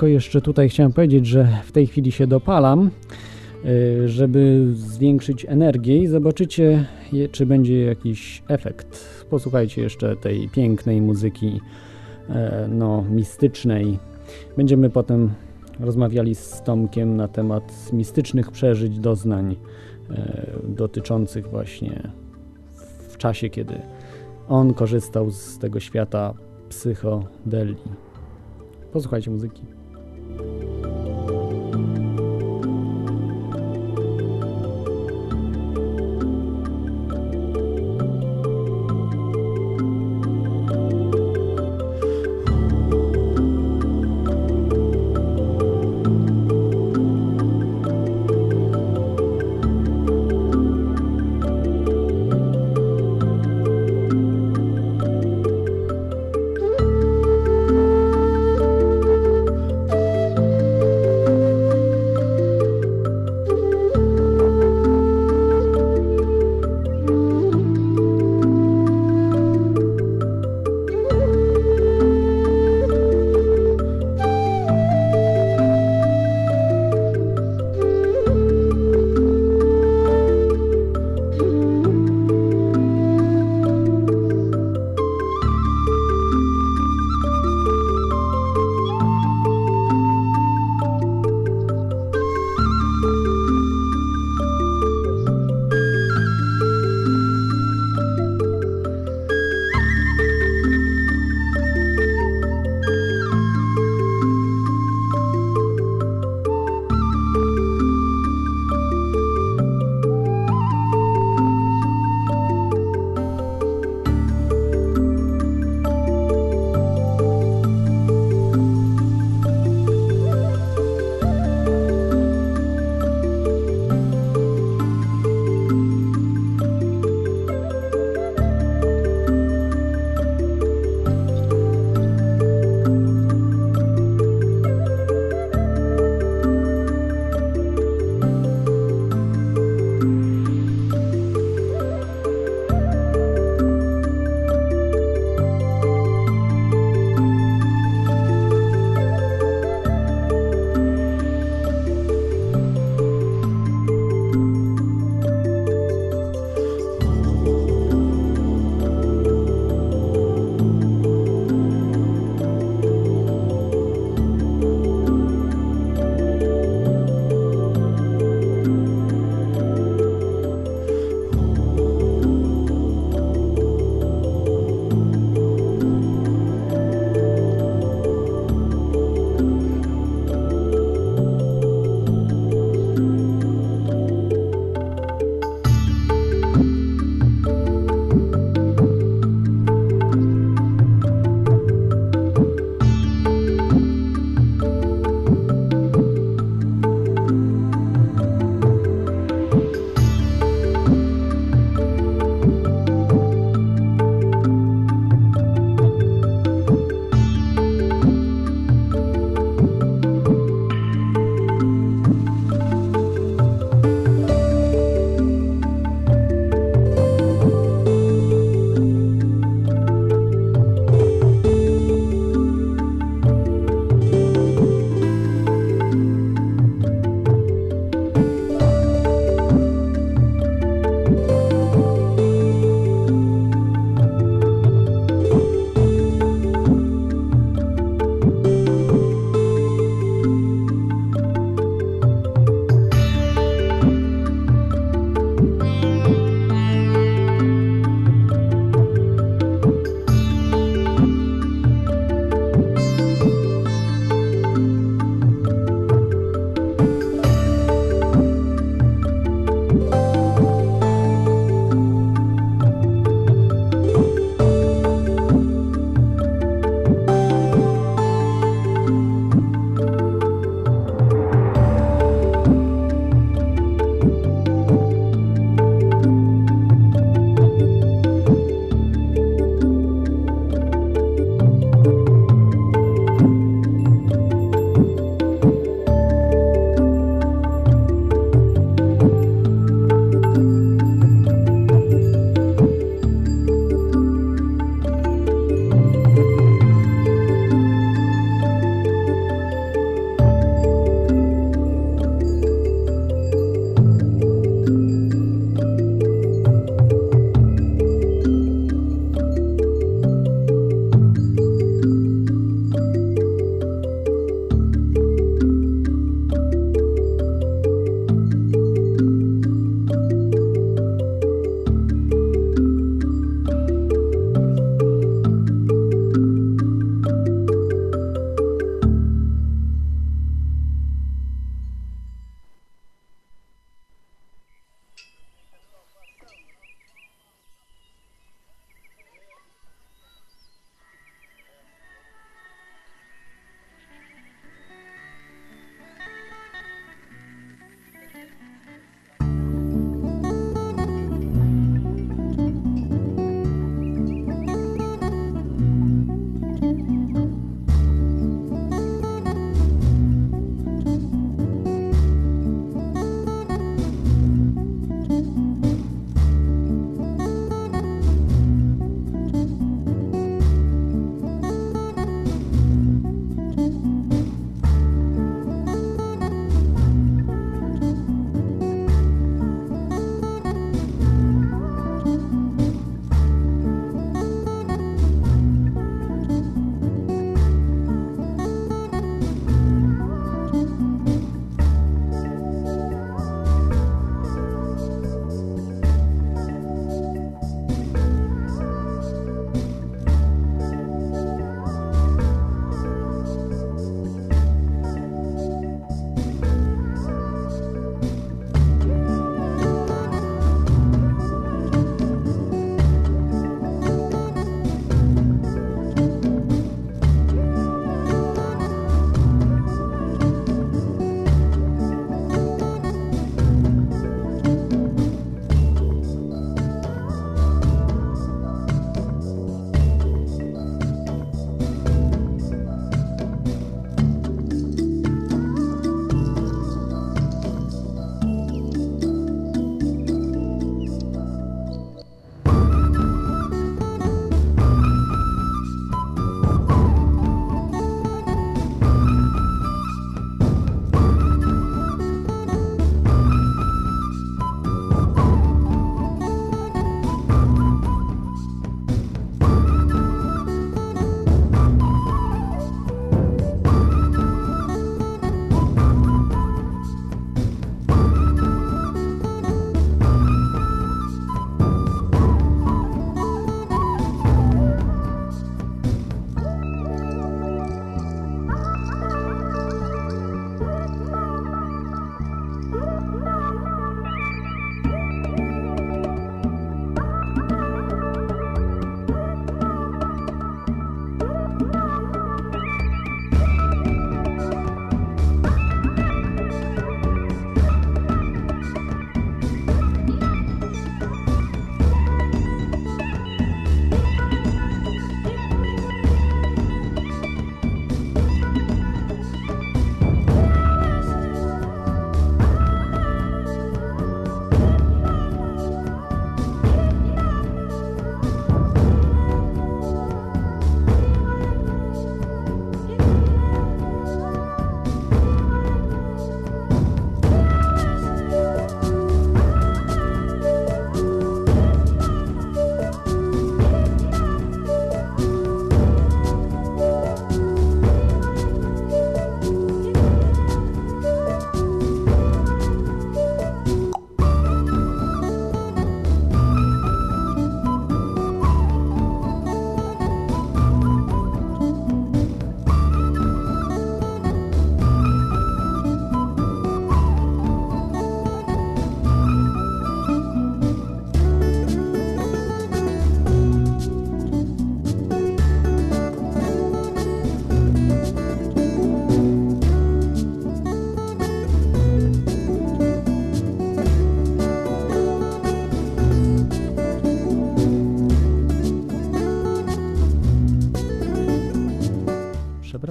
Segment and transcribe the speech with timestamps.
[0.00, 2.90] tylko jeszcze tutaj chciałem powiedzieć, że w tej chwili się dopalam,
[3.64, 6.86] y, żeby zwiększyć energię i zobaczycie,
[7.32, 9.24] czy będzie jakiś efekt.
[9.30, 11.60] Posłuchajcie jeszcze tej pięknej muzyki,
[12.28, 13.98] e, no, mistycznej.
[14.56, 15.30] Będziemy potem
[15.80, 19.56] rozmawiali z Tomkiem na temat mistycznych przeżyć, doznań
[20.10, 22.10] e, dotyczących właśnie
[23.08, 23.74] w czasie, kiedy
[24.48, 26.34] on korzystał z tego świata
[26.68, 27.76] psychodelii.
[28.92, 29.79] Posłuchajcie muzyki.
[30.42, 30.69] Thank you.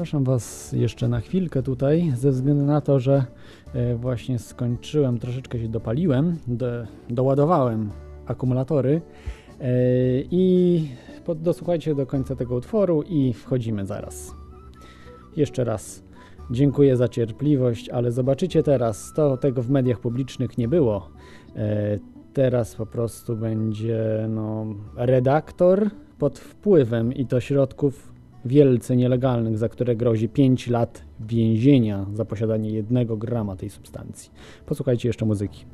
[0.09, 3.25] Przepraszam Was jeszcze na chwilkę tutaj, ze względu na to, że
[3.73, 6.65] e, właśnie skończyłem, troszeczkę się dopaliłem, do,
[7.09, 7.89] doładowałem
[8.25, 9.01] akumulatory
[9.61, 9.71] e,
[10.31, 10.87] i
[11.25, 14.33] pod, dosłuchajcie do końca tego utworu i wchodzimy zaraz.
[15.35, 16.03] Jeszcze raz
[16.51, 21.09] dziękuję za cierpliwość, ale zobaczycie teraz, to tego w mediach publicznych nie było.
[21.55, 21.99] E,
[22.33, 28.08] teraz po prostu będzie no, redaktor pod wpływem i to środków
[28.45, 34.31] wielce nielegalnych, za które grozi 5 lat więzienia za posiadanie jednego grama tej substancji.
[34.65, 35.65] Posłuchajcie jeszcze muzyki.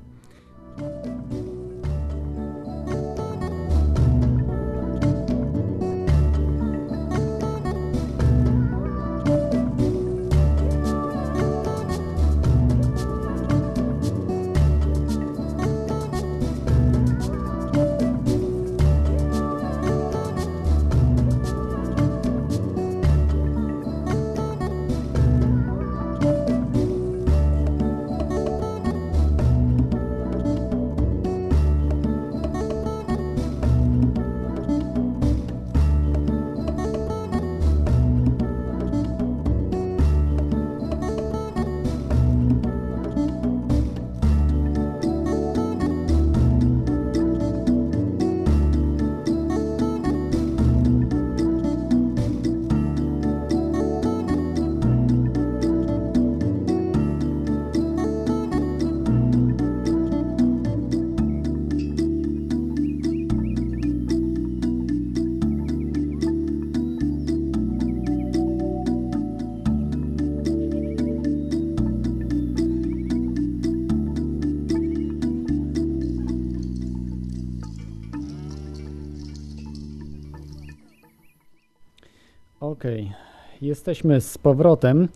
[83.66, 85.08] Jesteśmy z powrotem.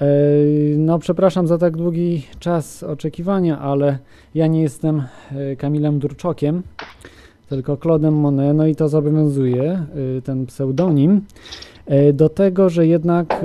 [0.00, 0.06] E,
[0.76, 3.98] no, przepraszam za tak długi czas oczekiwania, ale
[4.34, 6.62] ja nie jestem e, Kamilem Durczokiem,
[7.48, 9.62] tylko Claudem Monet, no i to zobowiązuje
[10.18, 11.20] e, ten pseudonim
[12.12, 13.44] do tego, że jednak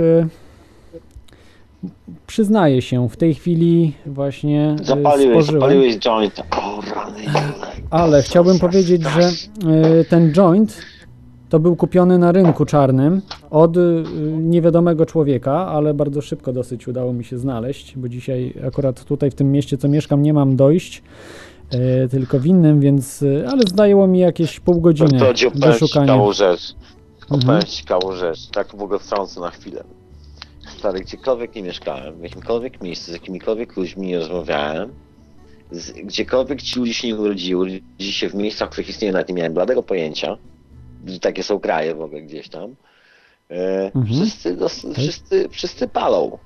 [2.28, 5.62] przyznaję się, w tej chwili właśnie zapaliłeś, spożyłem.
[5.62, 6.42] zapaliłeś joint.
[6.52, 7.22] O, rany,
[7.90, 9.32] ale chciałbym powiedzieć, że
[10.10, 10.82] ten joint
[11.50, 14.04] to był kupiony na rynku czarnym od y,
[14.42, 19.36] niewiadomego człowieka, ale bardzo szybko dosyć udało mi się znaleźć, bo dzisiaj akurat tutaj w
[19.36, 21.04] tym mieście, co mieszkam, nie mam dojść,
[21.72, 25.20] e, tylko w innym, więc, y, ale zdało mi jakieś pół godziny
[25.56, 26.32] do szukania.
[26.34, 26.76] rzecz.
[27.22, 27.42] Mhm.
[27.42, 29.84] Opowiem ciekawą rzecz, tak w ogóle wtrącę na chwilę.
[30.78, 34.90] Stary, gdziekolwiek nie mieszkałem, w jakimkolwiek miejscu, z jakimikolwiek ludźmi nie rozmawiałem,
[35.72, 39.30] z, gdziekolwiek ci ludzie się nie urodzili, urodzili się w miejscach, w których istnieje, nawet
[39.30, 40.38] nie miałem bladego pojęcia,
[41.20, 42.76] takie są kraje w ogóle gdzieś tam.
[43.52, 44.06] E, Mhm.
[44.06, 46.38] wszyscy, dos, wszyscy, wszyscy palą.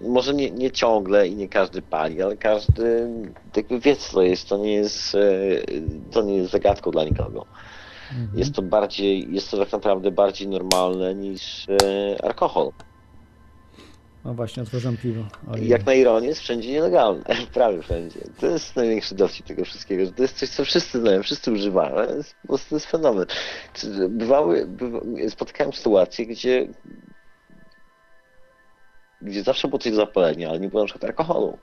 [0.00, 3.08] Może nie, nie ciągle i nie każdy pali, ale każdy
[3.56, 4.48] jakby wie co to jest.
[4.48, 5.18] To nie jest, e,
[6.10, 7.46] to nie jest zagadką dla nikogo.
[8.10, 8.38] Mhm.
[8.38, 12.70] Jest to bardziej, jest to tak naprawdę bardziej normalne niż e, alkohol.
[14.24, 15.24] No właśnie, otworzyłem piwo.
[15.50, 15.68] Ojej.
[15.68, 17.24] jak na ironię jest wszędzie nielegalne.
[17.54, 18.20] Prawie wszędzie.
[18.40, 21.96] To jest największy dowcip tego wszystkiego, że to jest coś, co wszyscy znają, wszyscy używają.
[21.96, 23.26] ale jest, po prostu to jest fenomen.
[24.08, 26.68] Bywały, bywa, spotykałem sytuacje, gdzie
[29.22, 31.58] gdzie zawsze było coś do zapalenia, ale nie było na przykład alkoholu.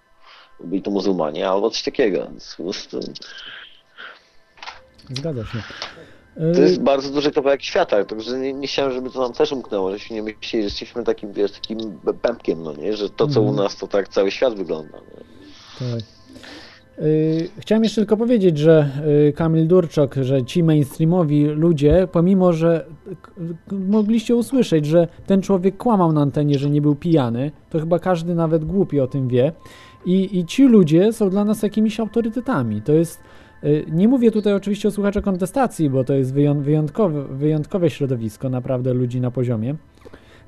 [0.60, 2.28] Byli to muzułmanie albo coś takiego.
[2.28, 3.00] Więc po prostu
[5.10, 5.64] Zgadza się.
[6.54, 9.52] To Y, jest bardzo duży kawałek świata, także nie, nie chciałem, żeby to nam też
[9.52, 11.78] umknęło, żeśmy nie myśleli, że jesteśmy takim, wiesz, takim
[12.22, 13.64] pępkiem, no nie, że to co u Mhm.
[13.64, 14.98] nas, to tak cały świat wygląda.
[14.98, 15.24] Nie?
[15.92, 16.00] Tak.
[17.06, 18.90] Y, Chciałem jeszcze tylko powiedzieć, że
[19.30, 22.86] y, Kamil Durczok, że ci mainstreamowi ludzie, pomimo że
[23.72, 28.36] mogliście usłyszeć, że ten człowiek kłamał na antenie, że nie był pijany, to chyba każdy
[28.36, 29.52] nawet głupi o tym wie.
[30.06, 32.82] I, i ci ludzie są dla nas jakimiś autorytetami.
[32.82, 33.20] To jest.
[33.64, 38.50] Y, Nie mówię tutaj oczywiście o słuchaczach kontestacji, bo to jest wyją- wyjątkowe, wyjątkowe środowisko,
[38.50, 39.76] naprawdę ludzi na poziomie.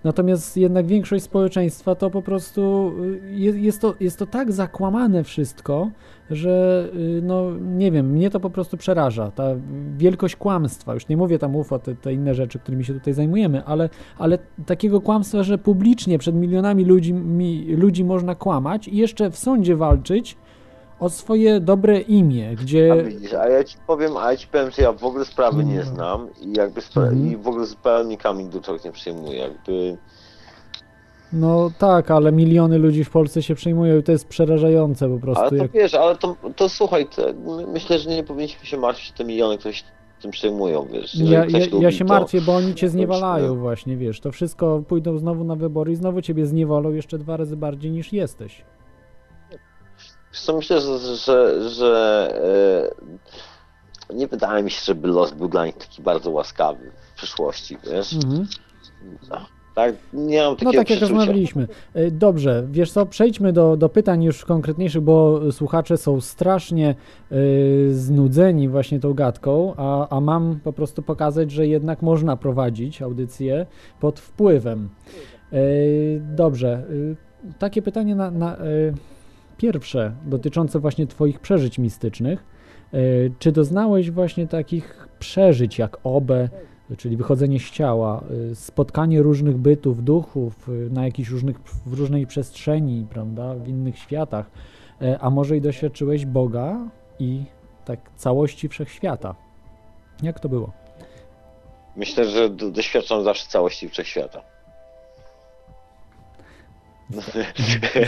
[0.03, 5.23] Natomiast jednak większość społeczeństwa to po prostu y, jest, jest, to, jest to tak zakłamane
[5.23, 5.89] wszystko,
[6.29, 9.31] że y, no nie wiem, mnie to po prostu przeraża.
[9.31, 9.43] Ta
[9.97, 13.65] wielkość kłamstwa, już nie mówię tam UFO, te, te inne rzeczy, którymi się tutaj zajmujemy,
[13.65, 19.31] ale, ale takiego kłamstwa, że publicznie przed milionami ludzi, mi, ludzi można kłamać i jeszcze
[19.31, 20.37] w sądzie walczyć
[21.03, 22.91] o swoje dobre imię, gdzie...
[22.91, 25.63] A widzisz, a ja ci powiem, a ja ci powiem, że ja w ogóle sprawy
[25.65, 25.95] nie Mhm.
[25.95, 27.31] znam i jakby spra- Mhm.
[27.31, 29.97] i w ogóle zupełnie Kamil Duczok nie przyjmuje, jakby
[31.33, 35.41] No tak, ale miliony ludzi w Polsce się przejmują i to jest przerażające po prostu.
[35.41, 35.71] ale to jak...
[35.71, 37.21] wiesz, ale to, to słuchaj, to,
[37.57, 39.83] my- myślę, że nie powinniśmy się martwić o te miliony, się
[40.21, 41.15] tym przejmują, wiesz.
[41.15, 44.31] Ja, ktoś ja, lubi, ja się martwię, bo oni cię to zniewalają właśnie, wiesz, to
[44.31, 48.61] wszystko pójdą znowu na wybory i znowu ciebie zniewolą jeszcze dwa razy bardziej niż jesteś.
[50.33, 52.29] Wiesz co, myślę, że, że, że
[54.09, 57.77] e, nie wydaje mi się, żeby los był dla nich taki bardzo łaskawy w przyszłości,
[57.91, 58.13] wiesz.
[58.13, 58.47] Mhm.
[59.75, 61.07] Tak, nie mam No takiego tak jak przeczucia.
[61.07, 61.67] rozmawialiśmy.
[61.93, 66.95] E, Dobrze, wiesz co, przejdźmy do, do pytań już konkretniejszych, bo słuchacze są strasznie
[67.31, 73.01] y, znudzeni właśnie tą gadką, a, a mam po prostu pokazać, że jednak można prowadzić
[73.01, 73.65] audycję
[73.99, 74.89] pod wpływem.
[75.53, 75.57] E,
[76.19, 77.15] dobrze, y,
[77.59, 78.93] takie pytanie na, na y,
[79.57, 82.43] pierwsze dotyczące właśnie Twoich przeżyć mistycznych.
[82.93, 86.49] Y, Czy doznałeś właśnie takich przeżyć jak obę,
[86.97, 92.27] czyli wychodzenie z ciała, y, spotkanie różnych bytów, duchów y, na jakichś różnych, w różnej
[92.27, 94.49] przestrzeni, prawda, w innych światach,
[95.03, 96.77] E, a może i doświadczyłeś Boga
[97.19, 97.43] i
[97.85, 99.35] tak całości wszechświata.
[100.23, 100.71] Jak to było?
[101.95, 104.41] Myślę, że do, doświadczam zawsze całości wszechświata.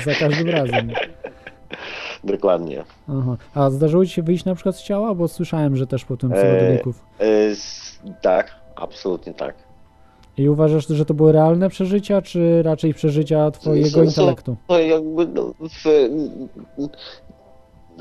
[0.05, 0.91] Za każdym razem.
[2.23, 2.83] Dokładnie.
[3.09, 3.37] Aha.
[3.55, 5.15] A zdarzyło ci się wyjść na przykład z ciała?
[5.15, 7.01] Bo słyszałem, że też potem psychodelików.
[7.19, 9.55] E, s- tak, absolutnie tak.
[10.37, 14.55] I uważasz, że to były realne przeżycia, czy raczej przeżycia twojego intelektu?
[14.67, 16.09] To jakby no, w,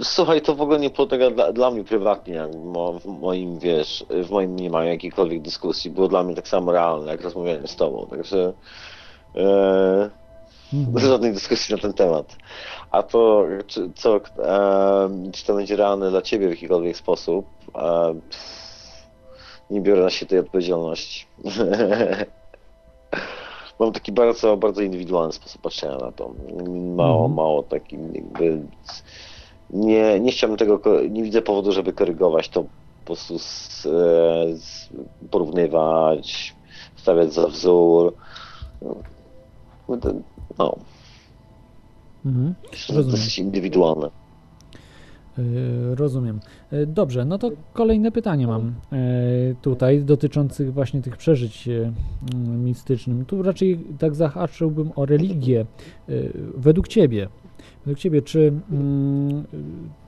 [0.03, 2.59] Słuchaj, to w ogóle nie podlega dla, dla mnie prywatnie, jakby
[3.01, 5.91] w moim, wiesz, w moim mniemaniu jakiejkolwiek dyskusji.
[5.91, 8.53] Było dla mnie tak samo realne, jak rozmawianie z tobą, także
[9.37, 10.11] e,
[10.75, 10.99] Mhm.
[10.99, 12.37] żadnej dyskusji na ten temat.
[12.91, 18.15] A to, czy, co, e, czy to będzie realne dla ciebie w jakikolwiek sposób, e,
[19.71, 21.27] nie biorę na siebie tej odpowiedzialności.
[23.81, 26.35] Mam taki bardzo, bardzo indywidualny sposób patrzenia na to.
[26.97, 27.35] Mało, Mhm.
[27.35, 28.63] mało taki jakby...
[29.71, 32.69] Nie, nie chciałbym tego, nie widzę powodu, żeby korygować to, po
[33.07, 33.91] prostu z, e,
[34.57, 34.89] z,
[35.31, 36.55] porównywać,
[36.97, 38.15] stawiać za wzór.
[40.59, 40.79] No, to-
[42.29, 42.55] Mhm.
[42.89, 43.11] Rozumiem.
[43.11, 44.11] dosyć indywidualne.
[45.39, 46.41] Yy, Rozumiem.
[46.73, 53.27] Yy, Dobrze, no to kolejne pytanie mam yy, tutaj dotyczących właśnie tych przeżyć mm, mistycznych.
[53.27, 55.67] Tu raczej tak zahaczyłbym o religię.
[56.57, 57.29] Według Ciebie,
[57.87, 59.45] według Ciebie, czy mm,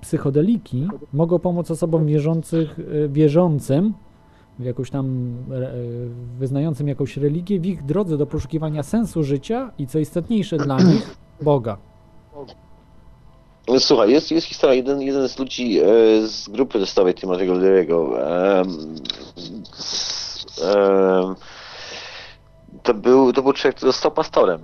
[0.01, 2.79] psychodeliki mogą pomóc osobom wierzących,
[3.09, 3.95] wierzącym
[4.59, 9.99] jakąś tam yy, wyznającym jakąś religię w ich drodze do poszukiwania sensu życia i co
[9.99, 11.77] istotniejsze dla nich, Boga?
[13.79, 15.87] Słuchaj, jest, jest historia, jeden, jeden z ludzi e,
[16.27, 18.17] z grupy testowej Timothy'ego Leary'ego
[22.83, 24.61] to, był, to był człowiek, który został pastorem.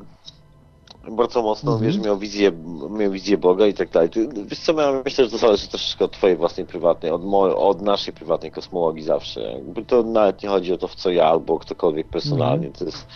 [1.11, 1.93] Bardzo mocno, Mhm.
[1.93, 2.53] wiesz, miał wizję,
[2.91, 4.09] miał wizję Boga i tak dalej.
[4.47, 7.23] Wiesz co, ja myślę, że to zależy troszeczkę od twojej własnej prywatnej, od,
[7.57, 9.41] od naszej prywatnej kosmologii zawsze.
[9.41, 13.07] Jakby to nawet nie chodzi o to, w co ja albo ktokolwiek personalnie, to jest,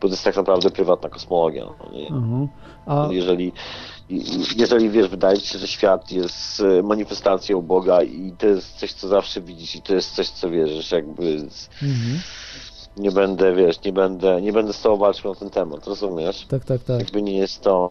[0.00, 1.64] bo to jest tak naprawdę prywatna kosmologia.
[1.84, 2.08] no nie?
[2.08, 2.48] Mhm.
[2.86, 3.52] A, Jeżeli,
[4.08, 4.24] i-
[4.56, 8.92] jeżeli wiesz, wydaje ci się, że świat jest e, manifestacją Boga i to jest coś,
[8.92, 12.20] co zawsze widzisz i to jest coś, co wierzysz, jakby z- mhm.
[12.96, 16.46] Nie będę, wiesz, nie będę, nie będę z tobą walczył na ten temat, rozumiesz?
[16.48, 16.98] Tak, tak, tak.
[16.98, 17.90] Jakby nie jest to...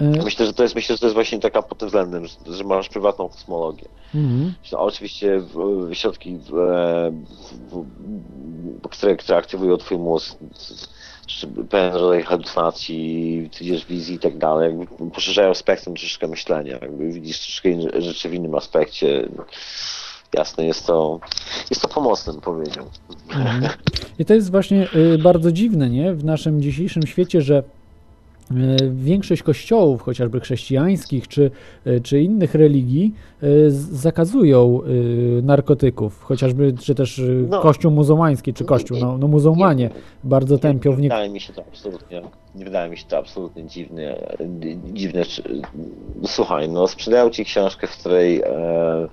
[0.00, 2.36] E, Myślę, że to jest, myślę, że to jest właśnie taka pod tym względem, że,
[2.46, 3.88] że masz prywatną kosmologię.
[4.14, 4.54] mhm.
[4.72, 5.54] Oczywiście w,
[5.90, 7.12] w środki, w, e,
[7.70, 7.84] w,
[8.82, 10.38] w, które, które aktywują twój mózg,
[11.70, 17.38] pewien rodzaj halucynacji, tudzież wizji i tak dalej, jakby poszerzają spektrum troszeczkę myślenia, jakby widzisz
[17.40, 19.28] troszeczkę inne rzeczy w innym aspekcie.
[20.34, 21.20] Jasne, jest to,
[21.70, 22.84] jest to pomocne, powiedział.
[23.28, 23.72] Mhm.
[24.18, 26.14] I to jest właśnie y, bardzo dziwne, nie?
[26.14, 27.62] W naszym dzisiejszym świecie, że
[28.50, 28.54] y,
[28.94, 31.50] większość kościołów, chociażby chrześcijańskich czy,
[31.86, 33.14] y, czy innych religii,
[33.78, 34.80] zakazują
[35.42, 37.60] narkotyków, chociażby, czy też No.
[37.60, 39.90] kościół muzułmański, czy kościół, no, no muzułmanie
[40.24, 41.08] bardzo tępią w nie nie...
[41.08, 42.22] wydaje mi się to absolutnie,
[42.54, 44.16] nie wydaje mi się to absolutnie dziwne,
[44.92, 45.22] dziwne.
[46.26, 49.08] Słuchaj, no sprzedają ci książkę, w której, e,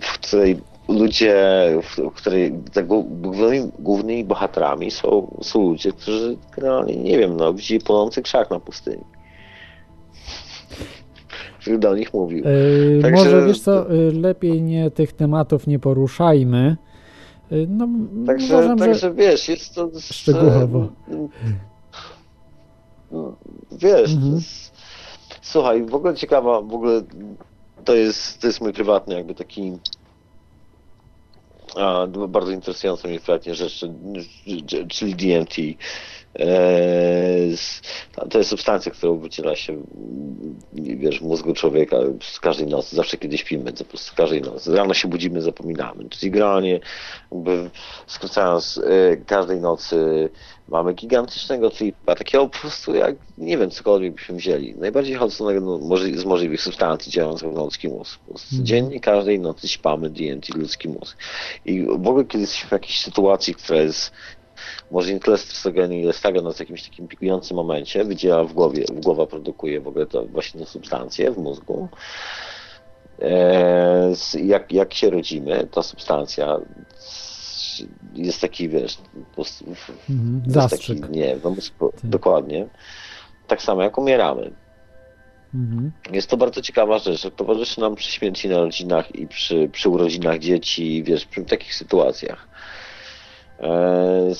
[0.00, 1.36] w, której ludzie,
[1.82, 7.54] w, której tak, głó- głównymi, głównymi bohaterami są, są ludzie, którzy generalnie, nie wiem, no,
[7.54, 9.04] widzieli płonący krzak na pustyni.
[11.60, 12.44] Który do nich mówił.
[12.46, 16.76] Y, Także- Może, wiesz co, y, lepiej nie tych tematów nie poruszajmy.
[17.52, 17.88] Y, No,
[18.26, 18.84] Także, uważam, że...
[18.84, 19.90] także wiesz, jest to.
[20.00, 20.88] Szczegółowo.
[23.12, 23.36] No,
[23.72, 24.34] Wiesz, Mhm.
[24.34, 24.72] jest,
[25.42, 27.02] słuchaj, w ogóle ciekawa, w ogóle
[27.84, 29.78] to jest, to jest mój prywatny jakby taki
[31.76, 33.84] a, bardzo interesująca mnie prywatnie rzecz,
[34.88, 35.58] czyli DMT.
[36.34, 37.56] Eee,
[38.30, 39.82] to jest substancja, którą wyciera się
[40.72, 44.76] wiesz, w mózgu człowieka z każdej nocy, zawsze kiedy śpimy, po prostu każdej nocy.
[44.76, 46.08] Rano się budzimy, zapominamy.
[46.08, 46.80] Czyli generalnie,
[47.32, 47.70] jakby
[48.06, 50.28] skrócając, e, każdej nocy
[50.68, 54.74] mamy gigantycznego tripa, takiego po prostu jak, nie wiem, cokolwiek byśmy wzięli.
[54.74, 58.20] Najbardziej chodzącego no, z możliwych substancji działających na ludzki mózg.
[58.20, 58.38] Mhm.
[58.58, 61.16] Codziennie, każdej nocy śpamy DMT ludzki mózg.
[61.64, 64.12] I w ogóle kiedy jesteśmy w jakiejś sytuacji, która jest
[64.90, 69.26] może stresogenu, ile stawia nas w jakimś takim pikującym momencie, wydziela w głowie, w głowa
[69.26, 71.88] produkuje w ogóle to właśnie te substancje w mózgu.
[73.22, 76.58] E, jak, jak się rodzimy, ta substancja
[78.14, 78.98] jest taki, wiesz,
[80.10, 80.42] Mhm.
[80.44, 81.00] jest Zastrzyk.
[81.00, 81.90] taki, nie, no, Tak.
[82.04, 82.66] dokładnie.
[83.46, 84.52] Tak samo jak umieramy.
[85.54, 85.92] Mhm.
[86.12, 89.88] Jest to bardzo ciekawa rzecz, że towarzyszy nam przy śmierci na rodzinach i przy, przy
[89.88, 92.48] urodzinach dzieci, wiesz, przy takich sytuacjach.
[93.62, 94.32] E,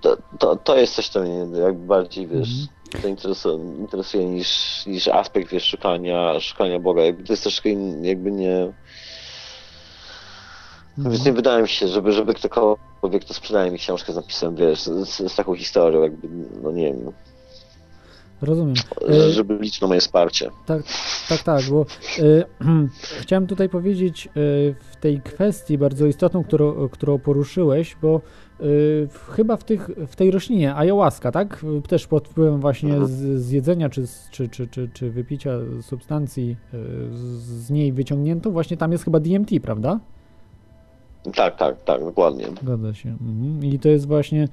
[0.00, 2.48] to, to, to jest coś, co mnie jakby bardziej, wiesz,
[3.02, 7.02] to interesuje, interesuje niż, niż aspekt, wiesz, szukania, szukania Boga.
[7.02, 8.72] Jakby to jest troszkę in, jakby nie...
[10.98, 14.82] Więc nie wydaje mi się, żeby, żeby ktokolwiek, kto sprzedaje mi książkę z napisem, wiesz,
[14.82, 16.28] z, z taką historią, jakby,
[16.62, 17.12] no nie wiem,
[18.42, 18.74] Rozumiem.
[19.08, 20.50] E, żeby liczyć na moje wsparcie.
[20.66, 20.82] Tak,
[21.28, 21.86] tak, tak, bo
[22.18, 22.44] e,
[23.22, 24.30] chciałem tutaj powiedzieć e,
[24.92, 28.20] w tej kwestii bardzo istotną, którą, którą poruszyłeś, bo
[28.60, 28.64] e,
[29.32, 31.64] chyba w, tych, w tej roślinie ayahuasca, tak?
[31.88, 33.06] Też pod wpływem właśnie Mhm.
[33.06, 35.50] z, z jedzenia czy, czy, czy, czy, czy wypicia
[35.82, 36.76] substancji e,
[37.16, 40.00] z, z niej wyciągnięto, właśnie tam jest chyba DMT, prawda?
[41.34, 42.46] Tak, tak, tak, dokładnie.
[42.62, 43.08] Zgadza się.
[43.08, 43.64] Mhm.
[43.64, 44.48] I to jest właśnie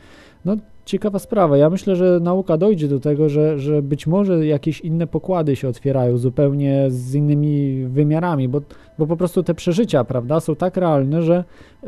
[0.46, 0.56] no,
[0.88, 1.58] ciekawa sprawa.
[1.58, 5.70] Ja myślę, że nauka dojdzie do tego, że, że być może jakieś inne pokłady się
[5.70, 8.62] otwierają zupełnie z innymi wymiarami, bo,
[9.00, 11.44] bo po prostu te przeżycia, prawda, są tak realne, że,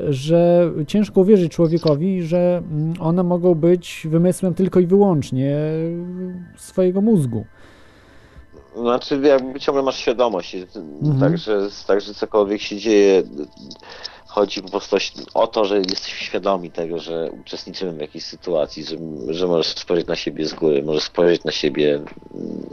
[0.10, 5.58] że ciężko uwierzyć człowiekowi, że mm, one mogą być wymysłem tylko i wyłącznie
[6.58, 7.46] swojego mózgu.
[8.76, 10.56] Znaczy, jakby ciągle masz świadomość,
[11.02, 11.20] Mhm.
[11.20, 13.24] także, także cokolwiek się dzieje,
[14.30, 14.98] chodzi po prostu
[15.34, 20.08] o to, że jesteśmy świadomi tego, że uczestniczymy w jakiejś sytuacji, że, że możesz spojrzeć
[20.08, 21.96] na siebie z góry, możesz spojrzeć na siebie
[22.36, 22.70] mm,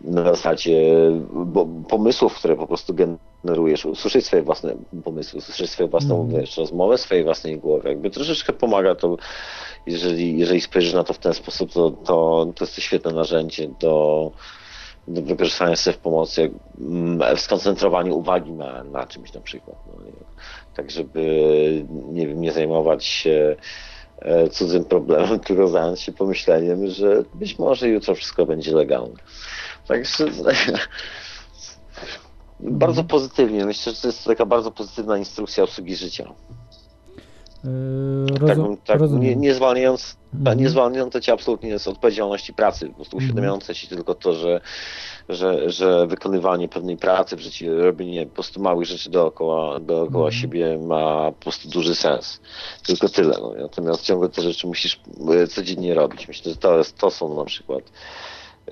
[0.00, 0.92] na zasadzie
[1.30, 6.40] bo, pomysłów, które po prostu generujesz, usłyszeć swoje własne pomysły, usłyszeć swoją własną Mhm.
[6.40, 7.88] wiesz, rozmowę w swojej własnej głowie.
[7.88, 9.16] Jakby troszeczkę pomaga to,
[9.86, 13.68] jeżeli, jeżeli spojrzysz na to w ten sposób, to, to, to jest to świetne narzędzie
[13.80, 14.32] do
[15.08, 19.76] wykorzystania sobie w pomocy, mm, w skoncentrowaniu uwagi na, na czymś na przykład.
[19.86, 19.94] No,
[20.76, 21.20] tak, żeby
[21.88, 23.56] nie wiem, nie zajmować się
[24.18, 29.16] e, cudzym problemem, tylko zająć się pomyśleniem, że być może jutro wszystko będzie legalne.
[29.88, 30.24] Także
[32.60, 33.64] bardzo pozytywnie.
[33.64, 36.34] Myślę, że to jest taka bardzo pozytywna instrukcja obsługi życia.
[37.64, 39.40] Yy, Tak, rozum- tak nie, rozumiem.
[39.40, 40.58] nie zwalniając, Mhm.
[40.58, 43.24] nie zwalniające cię absolutnie z odpowiedzialności pracy, po prostu Mhm.
[43.24, 44.60] uświadamiające ci tylko to, że,
[45.28, 50.42] że, że wykonywanie pewnej pracy w życiu, robienie po prostu małych rzeczy dookoła, dookoła Mhm.
[50.42, 52.40] siebie ma po prostu duży sens.
[52.86, 53.36] Tylko tyle.
[53.40, 53.52] No.
[53.58, 55.00] Natomiast ciągle te rzeczy musisz
[55.42, 56.28] e, codziennie robić.
[56.28, 57.82] Myślę, że to, jest, to są na przykład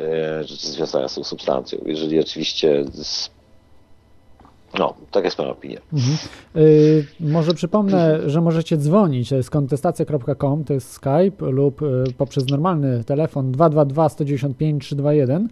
[0.01, 1.79] e, rzeczy związane z tą substancją.
[1.87, 3.31] Jeżeli oczywiście z,
[4.78, 5.81] no, tak jest moja opinia.
[5.92, 6.16] Mhm.
[6.57, 12.48] Y, może przypomnę, że możecie dzwonić, to jest kontestacja.com, to jest Skype lub y, poprzez
[12.48, 15.48] normalny telefon 222 195 321.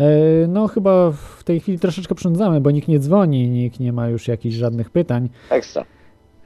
[0.00, 4.08] Y, No chyba w tej chwili troszeczkę przędzamy, bo nikt nie dzwoni, nikt nie ma
[4.08, 5.28] już jakichś żadnych pytań.
[5.50, 5.84] Ekstra.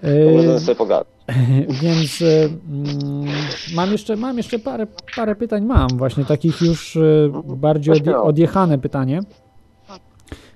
[0.05, 1.07] Y, możemy sobie pogadać.
[1.83, 3.27] Więc y, mm,
[3.75, 9.21] mam jeszcze, mam jeszcze parę, parę pytań, mam właśnie takich już y, bardziej odjechane pytanie.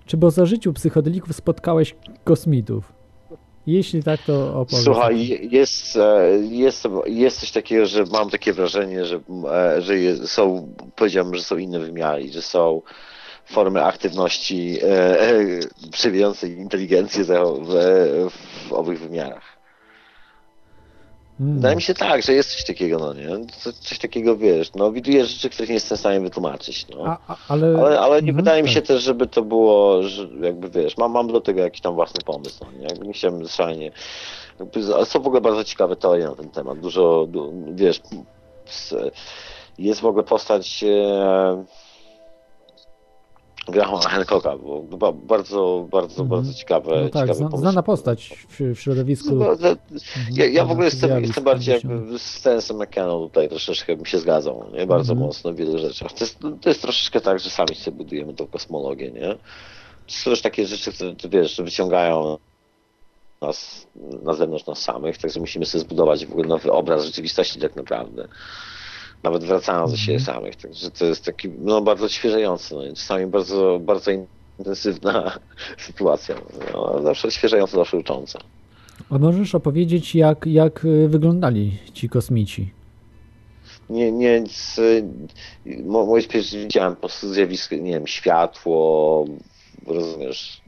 [0.07, 2.93] Czy po zażyciu psychodelików spotkałeś kosmitów?
[3.67, 4.85] Jeśli tak, to opowiedz.
[4.85, 9.21] Słuchaj, jest, e, jest, jest coś takiego, że mam takie wrażenie, że,
[9.53, 12.83] e, że są, powiedziałbym, że są inne wymiary, że są
[13.45, 15.45] formy aktywności e, e,
[15.93, 17.35] przewijającej inteligencję w,
[18.69, 19.54] w owych wymiarach.
[21.41, 21.55] Mm.
[21.55, 23.47] Wydaje mi się tak, że jest coś takiego, no nie?
[23.59, 27.05] Co- Coś takiego, wiesz, no widuję rzeczy, których nie jestem w stanie wytłumaczyć, no.
[27.07, 28.75] A, a, ale, Ale, ale nie Mhm, wydaje mi tak.
[28.75, 32.21] się też, żeby to było, że jakby wiesz, mam, mam do tego jakiś tam własny
[32.25, 32.65] pomysł.
[32.65, 32.87] No, nie?
[32.87, 33.93] Jakby nie chciałem szalenie.
[34.95, 36.81] Ale są w ogóle bardzo ciekawe teorie na ten temat.
[36.81, 38.01] Dużo, du, wiesz,
[39.79, 41.65] jest w ogóle postać e,
[43.69, 46.29] Grahama Hancocka, bo ba- bardzo, bardzo, Mhm.
[46.29, 49.35] bardzo ciekawe, No tak, ciekawe zna, znana postać w, w środowisku.
[49.35, 49.77] No, to-
[50.33, 54.07] ja, ja w ogóle jestem, zjawisk jestem bardziej jakby z sensem McKenna tutaj troszeczkę bym
[54.07, 54.87] się zgadzał, nie?
[54.87, 55.29] Bardzo Mhm.
[55.29, 56.13] mocno w wielu rzeczach.
[56.13, 59.29] To jest, to jest troszeczkę tak, że sami sobie budujemy tą kosmologię, nie?
[60.07, 62.39] To są też takie rzeczy, które, wiesz, wyciągają
[63.43, 63.87] nas,
[64.23, 68.29] na zewnątrz nas samych, także musimy sobie zbudować w ogóle nowy obraz rzeczywistości tak naprawdę.
[69.25, 70.57] Nawet wracając do siebie samych.
[70.57, 74.11] Także to jest taki no, bardzo świeżający, no, czasami bardzo, bardzo
[74.59, 75.39] intensywna
[75.87, 76.35] sytuacja.
[76.73, 78.39] No, zawsze świeżająca, zawsze ucząca.
[79.11, 82.71] A możesz opowiedzieć, jak, jak y, wyglądali ci kosmici?
[83.91, 84.45] Nie, nie,
[85.85, 89.27] moje pierwsze widziałem po prostu zjawisko, nie wiem, światło,
[89.87, 90.63] rozumiesz,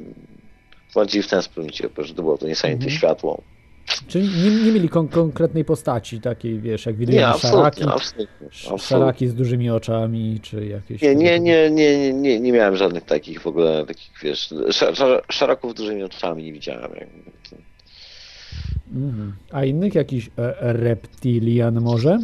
[0.94, 2.98] bardziej w ten sposób że to było to niesamowite mhm.
[2.98, 3.42] światło.
[4.08, 8.26] Czyli nie, nie mieli kon konkretnej postaci takiej, wiesz, jak nie, szaraki, absolutnie,
[8.78, 11.02] szaraki z dużymi oczami, czy jakieś...
[11.02, 14.94] Nie, nie, nie, nie, nie, nie miałem żadnych takich w ogóle, takich, wiesz, szar
[15.30, 16.90] szaraków z dużymi oczami nie widziałem.
[18.94, 19.36] Mhm.
[19.52, 22.18] A innych jakichś e, reptilian może?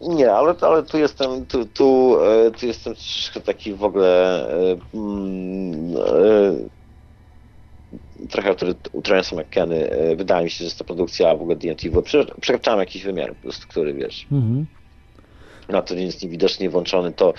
[0.00, 4.76] Nie, ale, ale tu jestem, tu, tu, e, tu jestem troszkę taki w ogóle e,
[4.94, 6.68] mm,
[8.30, 8.54] trochę
[8.92, 9.90] utrącam jak Kenny.
[10.16, 12.02] Wydaje mi się, że jest to produkcja w ogóle DMT, bo
[12.40, 14.26] przekraczałem jakiś wymiar po prostu, który wiesz.
[14.32, 14.66] Mhm.
[15.68, 17.34] Na to jest niewidocznie włączony, to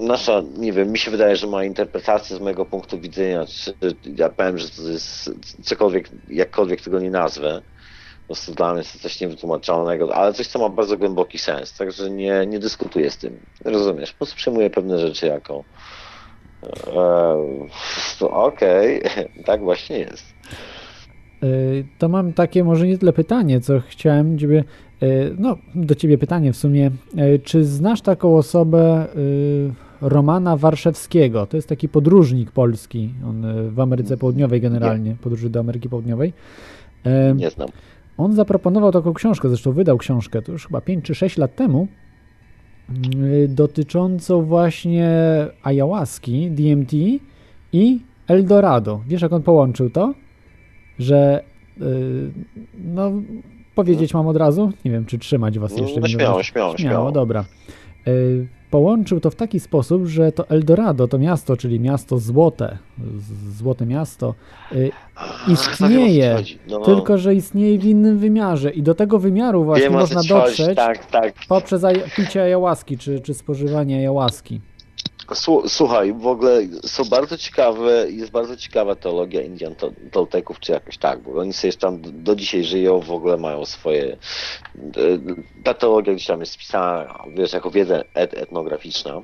[0.00, 3.74] nasza, nie wiem, mi się wydaje, że ma interpretację z mojego punktu widzenia, czy
[4.16, 5.30] ja powiem, że to jest
[5.62, 7.62] cokolwiek, jakkolwiek tego nie nazwę,
[8.22, 11.76] po prostu dla mnie jest to coś niewytłumaczalnego, ale coś, co ma bardzo głęboki sens,
[11.76, 13.40] także nie, nie dyskutuję z tym.
[13.64, 14.12] Rozumiesz?
[14.12, 15.64] Po prostu przyjmuję pewne rzeczy jako e,
[18.20, 19.28] okej, okay.
[19.46, 20.34] tak właśnie jest.
[21.42, 21.46] E,
[21.98, 24.64] to mam takie może nie tyle pytanie, co chciałem ciebie,
[25.02, 25.06] e,
[25.38, 26.90] no do ciebie pytanie w sumie.
[27.44, 29.06] Czy znasz taką osobę
[30.00, 31.46] Romana Warszewskiego?
[31.46, 35.16] To jest taki podróżnik polski, on w Ameryce Południowej generalnie, nie.
[35.16, 36.32] podróży do Ameryki Południowej.
[37.34, 37.68] Nie znam.
[38.18, 41.88] On zaproponował taką książkę, zresztą wydał książkę, to już chyba 5 czy 6 lat temu,
[43.48, 45.10] dotyczącą właśnie
[45.62, 46.92] ayahuaski, DMT
[47.72, 49.00] i Eldorado.
[49.06, 50.14] Wiesz, jak on połączył to?
[50.98, 51.44] Że
[51.80, 51.82] y,
[52.84, 53.12] no,
[53.74, 54.72] powiedzieć mam od razu?
[54.84, 56.00] Nie wiem, czy trzymać was jeszcze.
[56.00, 57.12] No, śmiało, śmiało, śmiało.
[57.12, 57.44] dobra.
[58.08, 62.78] Y, połączył to w taki sposób, że to Eldorado, to miasto, czyli miasto złote,
[63.58, 64.34] złote miasto,
[64.72, 64.90] y,
[65.48, 66.36] istnieje,
[66.68, 66.80] no.
[66.80, 71.06] tylko że istnieje w innym wymiarze i do tego wymiaru właśnie Wiem, można dotrzeć tak,
[71.06, 71.34] tak.
[71.48, 71.82] poprzez
[72.16, 74.60] picie ayahuaski czy, czy spożywanie ayahuaski.
[75.66, 79.74] Słuchaj, w ogóle są bardzo ciekawe, jest bardzo ciekawa teologia Indian
[80.12, 84.16] Tolteków, czy jakoś tak, bo oni sobie tam do dzisiaj żyją, w ogóle mają swoje,
[85.64, 89.22] ta teologia gdzieś tam jest spisana, wiesz, jako wiedza et etnograficzna.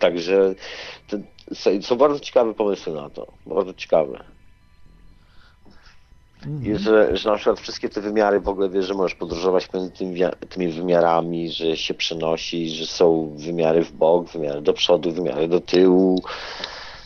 [0.00, 0.54] Także
[1.80, 4.35] są bardzo ciekawe pomysły na to, bardzo ciekawe.
[6.46, 6.74] Mhm.
[6.74, 9.90] I że, że na przykład wszystkie te wymiary w ogóle wiesz, że możesz podróżować między
[9.90, 15.48] tymi, tymi wymiarami, że się przenosi, że są wymiary w bok, wymiary do przodu, wymiary
[15.48, 16.22] do tyłu.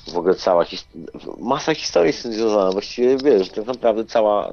[0.09, 0.89] W ogóle cała his
[1.39, 2.71] masa historii jest związana.
[2.71, 4.53] Właściwie wiesz, tak naprawdę cała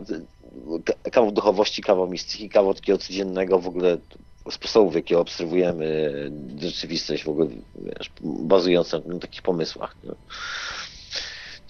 [1.11, 3.97] kawał duchowości, kawał mistyki, kawał takiego codziennego w ogóle
[4.51, 6.11] sposobu, w jaki obserwujemy
[6.59, 9.95] rzeczywistość w ogóle, wiesz, bazując na, takich pomysłach.
[10.03, 10.11] Nie?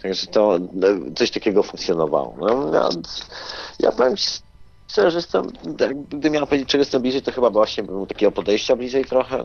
[0.07, 2.35] Także to no, coś takiego funkcjonowało.
[2.39, 2.89] No, ja,
[3.79, 4.15] ja powiem
[4.87, 5.47] szczerze, jestem,
[6.09, 9.43] gdybym miał powiedzieć, czego jestem bliżej, to chyba właśnie bym takiego podejścia bliżej trochę.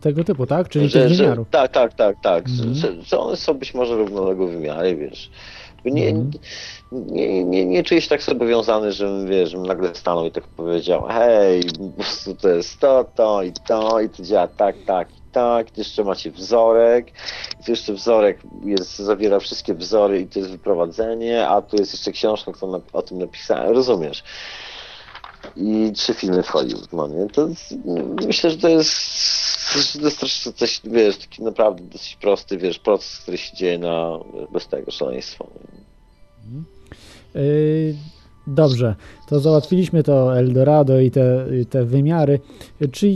[0.00, 0.68] Tego typu, tak?
[0.68, 1.42] Czyli że, wymiaru.
[1.42, 2.44] Że, tak, tak, tak, tak.
[2.48, 2.74] Mhm.
[2.74, 5.30] Że, że one są być może równoległego wymiary, wiesz.
[5.84, 6.30] Nie, mhm.
[6.92, 11.06] nie, nie, nie czuję się tak zobowiązany, żebym, wiesz, żebym nagle stanął i tak powiedział,
[11.08, 15.78] hej, po prostu to jest to, to i to i to działa tak, tak tak,
[15.78, 17.12] jeszcze macie wzorek,
[17.60, 21.92] i tu jeszcze wzorek jest, zawiera wszystkie wzory i to jest wyprowadzenie, a tu jest
[21.92, 24.22] jeszcze książka, którą o tym napisałem, rozumiesz?
[25.56, 27.26] I trzy filmy wchodził no nie?
[27.26, 27.48] To
[28.26, 28.92] myślę, że to jest,
[29.72, 34.18] to jest troszeczkę coś, wiesz, taki naprawdę dosyć prosty, wiesz, proces, który się dzieje na,
[34.52, 35.46] bez tego szaleństwa.
[36.44, 36.64] Mhm.
[37.34, 37.94] Yy,
[38.46, 38.94] Dobrze,
[39.28, 42.40] to załatwiliśmy to Eldorado i te, te wymiary.
[42.92, 43.08] Czy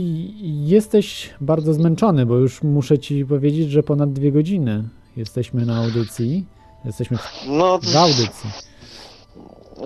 [0.43, 4.83] jesteś bardzo zmęczony, bo już muszę ci powiedzieć, że ponad dwie godziny
[5.17, 6.45] jesteśmy na audycji.
[6.85, 8.49] Jesteśmy w, no, w audycji.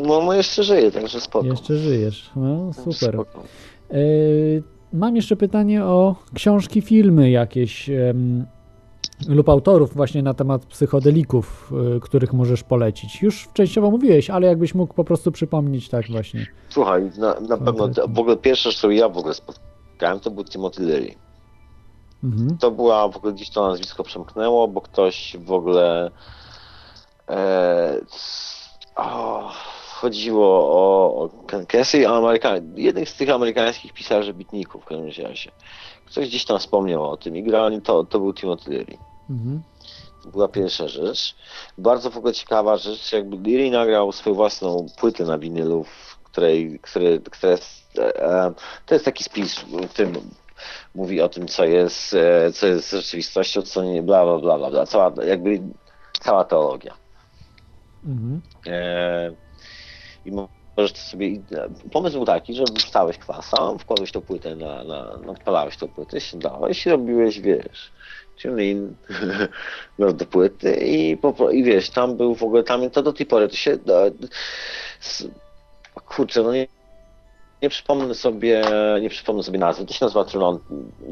[0.02, 1.46] No, no jeszcze żyję, także spoko.
[1.46, 3.20] Jeszcze żyjesz, no super.
[3.94, 7.90] Y, mam jeszcze pytanie o książki, filmy jakieś
[9.28, 13.22] lub autorów właśnie na temat psychodelików, y, których możesz polecić.
[13.22, 16.46] Już częściowo mówiłeś, ale jakbyś mógł po prostu przypomnieć tak właśnie.
[16.70, 20.84] Słuchaj, na, na pewno w ogóle pierwsze, co ja w ogóle spotkałem, to był Timothy
[20.84, 21.16] Leary.
[22.24, 22.58] Mhm.
[22.58, 26.12] To była, w ogóle gdzieś to nazwisko przemknęło, bo ktoś w ogóle
[27.30, 28.00] e,
[28.96, 29.52] o,
[29.96, 31.30] chodziło o, o
[31.68, 35.52] Casey, Amerykan, jednych z tych amerykańskich pisarzy bitników w każdym razie.
[36.16, 38.98] Ktoś gdzieś tam wspomniał o tym i grał, to, to był Timothy Leary.
[39.30, 39.64] Mhm.
[40.32, 41.36] była pierwsza rzecz.
[41.78, 46.80] Bardzo w ogóle ciekawa rzecz, jakby Liri nagrał swoją własną płytę na winylu, w której,
[46.82, 48.54] który, która jest, e,
[48.86, 50.14] to jest taki spis, w którym
[50.96, 54.70] mówi o tym, co jest, e, co jest rzeczywistością, co nie, bla, bla, bla, bla,
[54.70, 54.86] bla.
[54.86, 55.62] Cała, jakby
[56.22, 56.98] cała teologia.
[58.06, 58.42] Mhm.
[58.68, 59.32] E,
[60.26, 60.32] I
[60.78, 61.40] możesz sobie.
[61.92, 66.22] Pomysł był taki, że wrzucałeś kwasa, wkładałeś tą płytę na, na, na odpalałeś tą płytę,
[66.22, 67.92] siadałeś i robiłeś, wiesz,
[70.00, 73.26] no, do płyty i, po, i wiesz, tam był w ogóle, tam to do tej
[73.26, 73.78] pory to się.
[73.86, 73.94] No,
[75.02, 75.28] s-
[76.06, 76.68] kurczę, no nie,
[77.62, 78.62] nie przypomnę sobie,
[79.02, 80.60] nie przypomnę sobie nazwy, to się nazywa Tron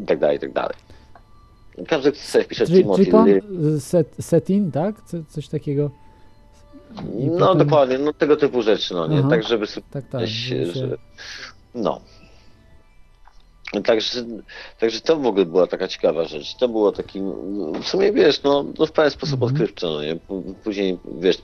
[0.04, 0.76] i tak dalej, i tak dalej.
[1.88, 3.04] Każdy, wpisze Tri- Timothy
[3.76, 4.95] y, set, Setin, tak?
[5.06, 5.91] Co, coś takiego.
[7.19, 9.29] I no potem- dokładnie, no tego typu rzeczy, no nie, Aha.
[9.29, 10.27] tak żeby sobie Tak, tak.
[10.27, 10.56] Że,
[11.75, 12.01] no.
[13.86, 14.25] Także,
[14.79, 16.56] także to w ogóle była taka ciekawa rzecz.
[16.56, 17.19] To było taki,
[17.82, 19.51] w sumie wiesz, no, no w pewien sposób Mhm.
[19.51, 20.15] odkrywcze, no nie?
[20.63, 21.38] Później, wiesz,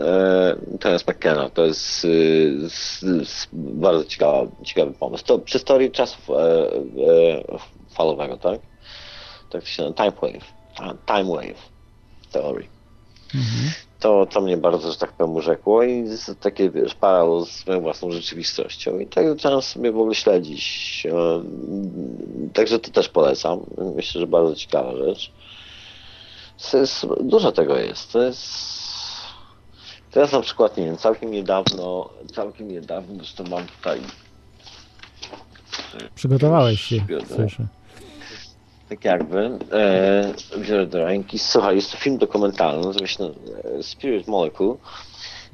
[0.00, 2.58] e, Terence McKenna, to jest y,
[3.52, 5.24] bardzo ciekawa, ciekawy pomysł.
[5.24, 7.58] To przy historii czasów e, e,
[7.94, 8.60] falowego, tak?
[9.50, 10.52] Tak to się nazywa, Time Wave.
[11.06, 11.70] Time Wave
[12.32, 12.66] Theory
[13.34, 13.72] Mhm.
[14.00, 16.04] To, to mnie bardzo, że tak powiem, urzekło i
[16.40, 16.96] takie, wiesz,
[17.46, 18.98] z moją własną rzeczywistością.
[18.98, 21.06] I tak zacząłem sobie w ogóle śledzić.
[21.06, 23.60] em, Także to też polecam.
[23.96, 25.32] Myślę, że bardzo ciekawa rzecz.
[26.72, 28.14] Jest, dużo tego jest.
[28.14, 28.80] Jest...
[30.10, 34.00] Teraz na przykład, nie wiem, całkiem niedawno, całkiem niedawno, zresztą mam tutaj
[36.14, 37.04] Przygotowałeś się,
[37.34, 37.66] słyszę.
[38.90, 41.38] Tak jakby, e, biorę do ręki.
[41.38, 44.76] Słuchaj, jest to film dokumentalny, nazywa się e, Spirit Molecule.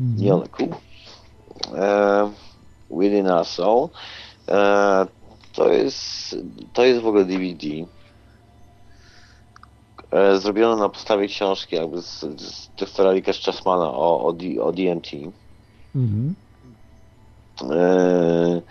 [0.01, 0.29] Mhm.
[0.29, 0.69] Molecule.
[1.75, 2.31] E,
[2.91, 3.89] Within Our Soul.
[4.49, 5.07] E,
[5.53, 6.37] to jest,
[6.73, 7.67] to jest w ogóle DVD.
[10.11, 14.73] E, zrobione na podstawie książki jakby z, z doktora Ricka Chessmana o, o, D, o
[14.73, 15.13] DMT.
[15.95, 16.35] Mhm.
[17.71, 18.63] E,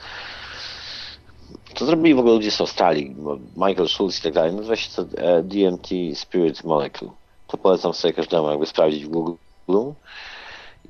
[1.75, 3.15] to zrobili w ogóle ludzie z Australii,
[3.57, 4.53] Michael Schultz i tak dalej.
[4.53, 7.11] Nazywa się to e, DMT Spirit Molecule.
[7.47, 9.91] To polecam sobie każdemu jakby sprawdzić w Google.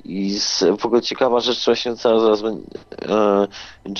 [0.05, 2.43] I z, w ogóle ciekawa rzecz właśnie co zaraz.
[2.43, 3.47] E,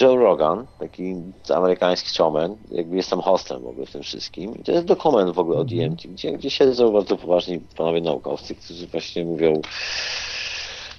[0.02, 1.16] Joe Rogan, taki
[1.56, 4.56] amerykański showman, jakby jest tam hostem w ogóle w tym wszystkim.
[4.56, 8.56] I to jest dokument w ogóle o DMT, gdzie, gdzie siedzą bardzo poważni panowie naukowcy,
[8.56, 9.62] którzy właśnie mówią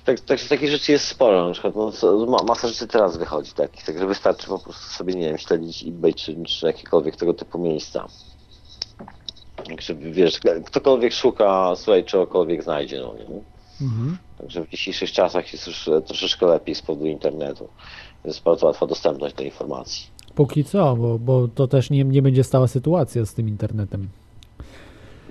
[0.07, 4.07] tak, także takich rzeczy jest sporo, na przykład no, masa rzeczy teraz wychodzi takich, także
[4.07, 8.07] wystarczy po prostu sobie, nie wiem, śledzić eBay czy, czy jakiekolwiek tego typu miejsca.
[9.65, 13.41] Także wiesz, ktokolwiek szuka, słuchaj, czegokolwiek znajdzie, no nie?
[13.87, 14.19] Mhm.
[14.39, 17.69] Także w dzisiejszych czasach jest już e, troszeczkę lepiej z powodu internetu.
[18.25, 20.07] Jest bardzo łatwa dostępność do informacji.
[20.35, 24.09] Póki co, bo, bo to też nie, nie będzie stała sytuacja z tym internetem.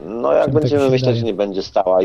[0.05, 1.99] No jak tak będziemy myśleć, że nie będzie stała,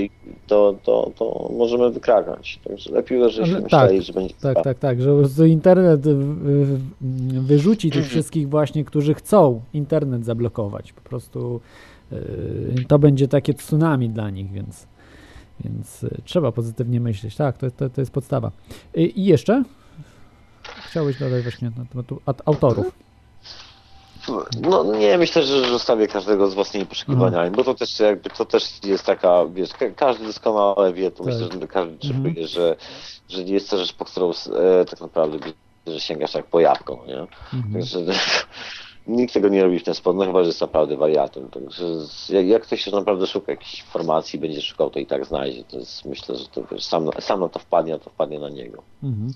[0.46, 2.60] to, to, to możemy wykrakać.
[2.64, 4.64] Także lepiej, żebyśmy Ale myśleli, tak, że będzie Tak, stała.
[4.64, 6.00] tak, tak, że po prostu internet
[7.40, 10.92] wyrzuci tych wszystkich właśnie, którzy chcą internet zablokować.
[10.92, 11.60] Po prostu
[12.12, 14.86] y, to będzie takie tsunami dla nich, więc,
[15.64, 17.36] więc y, trzeba pozytywnie myśleć.
[17.36, 18.50] Tak, to, to, to jest podstawa.
[18.96, 19.64] Y, I jeszcze?
[20.90, 22.92] Chciałeś dodać właśnie na temat aut- autorów.
[24.60, 28.84] No nie, myślę, że zostawię każdego z własnymi poszukiwaniami, bo to też jakby to też
[28.84, 31.34] jest taka, wiesz, ka- każdy doskonale wie, to Tak.
[31.34, 32.34] myślę, że każdy Mhm.
[32.34, 32.76] czuje, że,
[33.28, 35.38] że nie jest to rzecz, po którą e, tak naprawdę
[35.86, 37.26] że sięgasz jak po jabłko, nie?
[37.54, 37.72] Mhm.
[37.72, 37.98] Także
[39.06, 41.48] nikt tego nie robi w ten sposób, no chyba, że jest naprawdę wariatem.
[41.48, 45.24] Także z- jak, jak ktoś się naprawdę szuka jakichś informacji, będzie szukał, to i tak
[45.26, 45.64] znajdzie.
[45.64, 48.48] To jest, myślę, że to wiesz, sam, sam na to wpadnie, a to wpadnie na
[48.48, 48.82] niego.
[49.02, 49.30] Mhm.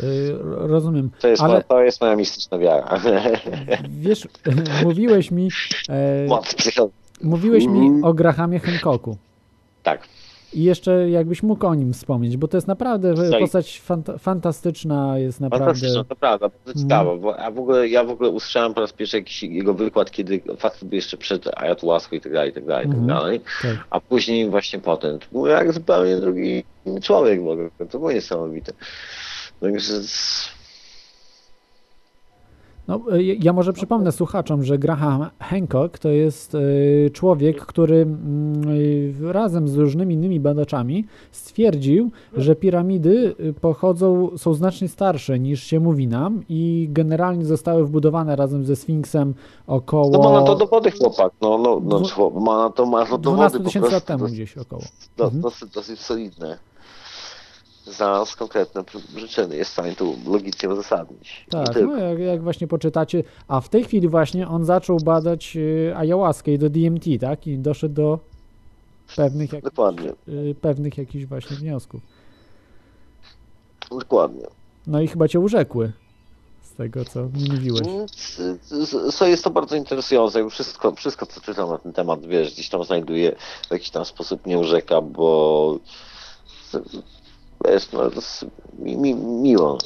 [0.00, 1.10] Y, ro- Rozumiem.
[1.20, 3.00] To jest, Ale moja, to jest moja mistyczna wiara.
[3.90, 4.28] wiesz,
[4.84, 5.48] mówiłeś mi,
[5.88, 6.54] e, Moc
[7.22, 8.04] mówiłeś mi Mhm.
[8.04, 9.16] o Grahamie Hancocku.
[9.82, 10.08] Tak.
[10.52, 13.40] I jeszcze jakbyś mógł o nim wspomnieć, bo to jest naprawdę Słuchaj.
[13.40, 15.64] postać fanta- fantastyczna, jest naprawdę...
[15.66, 17.20] Fantastyczne, to prawda, bardzo Mhm.
[17.20, 20.40] bo a w ogóle, ja w ogóle usłyszałem po raz pierwszy jakiś jego wykład, kiedy
[20.58, 23.18] facet był jeszcze przed ayahuaską i tak dalej, i tak dalej, i tak Mhm.
[23.20, 23.76] dalej, Tak.
[23.90, 26.64] a później właśnie potem, to był jak zupełnie drugi
[27.02, 28.72] człowiek w ogóle, to było niesamowite.
[29.60, 29.92] Także
[32.88, 38.68] No, y, ja może przypomnę słuchaczom, że Graham Hancock to jest y, człowiek, który mm,
[39.28, 45.80] y, razem z różnymi innymi badaczami stwierdził, że piramidy pochodzą, są znacznie starsze niż się
[45.80, 49.34] mówi nam i generalnie zostały wbudowane razem ze Sfinksem
[49.66, 53.06] około no ma na to dowody chłopak, no, no, no ma na to, ma na
[53.06, 54.82] to 12 dowody po tysięcy lat temu gdzieś około.
[55.18, 55.42] Mhm.
[55.42, 56.58] dosyć, dosyć solidne.
[57.90, 58.84] Znalazł konkretne
[59.16, 61.46] przyczyny, jest w stanie to logicznie uzasadnić.
[61.50, 65.92] Tak, no jak, jak właśnie poczytacie, a w tej chwili właśnie on zaczął badać y,
[65.96, 67.46] ayahuaskę i do DMT, tak?
[67.46, 68.18] I doszedł do
[69.16, 69.64] pewnych, jak,
[70.28, 72.00] y, pewnych jakichś właśnie wniosków.
[73.90, 74.46] dokładnie.
[74.86, 75.92] No i chyba cię urzekły
[76.62, 77.82] z tego, co mi mówiłeś.
[79.14, 82.84] Co jest to bardzo interesujące, wszystko, wszystko co czytam na ten temat, wiesz, gdzieś tam
[82.84, 83.36] znajduję
[83.68, 85.78] w jakiś tam sposób nie urzeka, bo
[87.64, 88.46] wiesz, no to jest
[88.78, 89.78] mi, mi, miło,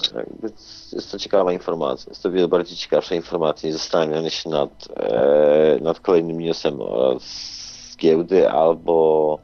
[0.93, 5.79] jest to ciekawa informacja, jest to wiele bardziej ciekawsza informacja niż zastanawianie się nad, e,
[5.83, 6.79] nad kolejnym newsem
[7.21, 9.39] z giełdy albo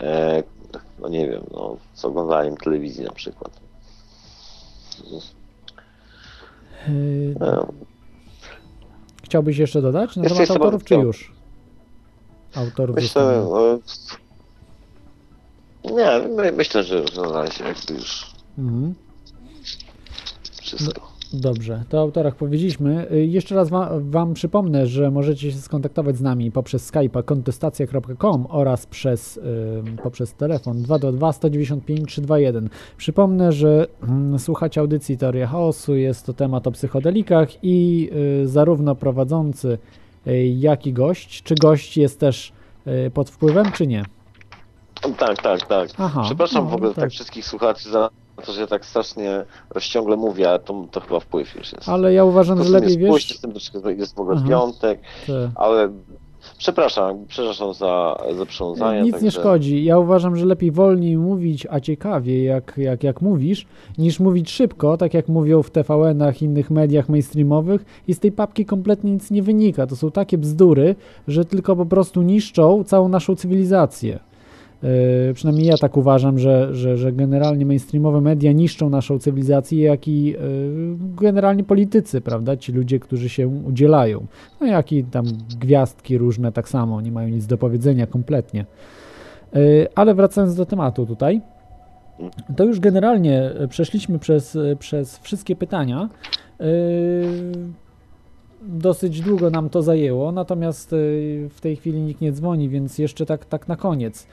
[0.00, 0.42] e,
[0.98, 3.60] no nie wiem, no, z oglądaniem telewizji na przykład.
[7.40, 7.66] E,
[9.24, 11.32] Chciałbyś jeszcze dodać na Jeszcze temat autorów, czy już?
[12.54, 13.48] Autorów Myślę,
[15.94, 18.26] nie, my, myślę, że na razie jakby już
[18.58, 18.94] Mhm.
[20.62, 21.16] wszystko.
[21.32, 23.10] Dobrze, to o autorach powiedzieliśmy.
[23.12, 28.46] Y, Jeszcze raz wam, wam przypomnę, że możecie się skontaktować z nami poprzez Skype'a kontestacja.com
[28.50, 29.42] oraz przez, y,
[30.02, 32.68] poprzez telefon 222 195 321.
[32.96, 38.10] Przypomnę, że mm, słuchacie audycji Teoria Chaosu, jest to temat o psychodelikach i
[38.42, 39.78] y, zarówno prowadzący,
[40.26, 41.42] y, jak i gość.
[41.42, 42.52] Czy gość jest też
[43.06, 44.04] y, pod wpływem, czy nie?
[45.18, 45.88] Tak, tak, tak.
[45.98, 47.04] Aha, Przepraszam no, w ogóle tak.
[47.04, 47.10] tak.
[47.10, 48.10] wszystkich słuchaczy za
[48.46, 51.88] to, że ja tak strasznie rozciągle mówię, ale to, to chyba wpływ już jest.
[51.88, 53.38] Ale ja uważam, że lepiej wiesz.
[53.38, 54.48] z tym troszkę jest w ogóle Aha.
[54.48, 55.50] piątek, Te...
[55.54, 55.88] ale
[56.58, 59.02] przepraszam, przepraszam za, za przywiązanie.
[59.02, 59.84] Nic nie także- szkodzi.
[59.84, 63.66] Ja uważam, że lepiej wolniej mówić, a ciekawie, jak, jak, jak mówisz,
[63.98, 68.66] niż mówić szybko, tak jak mówią w TVN-ach, innych mediach mainstreamowych i z tej papki
[68.66, 69.86] kompletnie nic nie wynika.
[69.86, 70.94] To są takie bzdury,
[71.28, 74.18] że tylko po prostu niszczą całą naszą cywilizację.
[74.82, 80.08] Yy, przynajmniej ja tak uważam, że, że, że generalnie mainstreamowe media niszczą naszą cywilizację, jak
[80.08, 80.36] i yy,
[81.20, 82.56] generalnie politycy, prawda?
[82.56, 84.26] Ci ludzie, którzy się udzielają.
[84.60, 85.24] No jak i tam
[85.60, 88.64] gwiazdki różne tak samo, nie mają nic do powiedzenia kompletnie.
[89.54, 91.40] Yy, Ale wracając do tematu tutaj,
[92.56, 96.08] to już generalnie e, przeszliśmy przez, e, przez wszystkie pytania.
[98.62, 100.90] Dosyć długo nam to zajęło, natomiast
[101.50, 104.26] w tej chwili nikt nie dzwoni, więc jeszcze tak, tak na koniec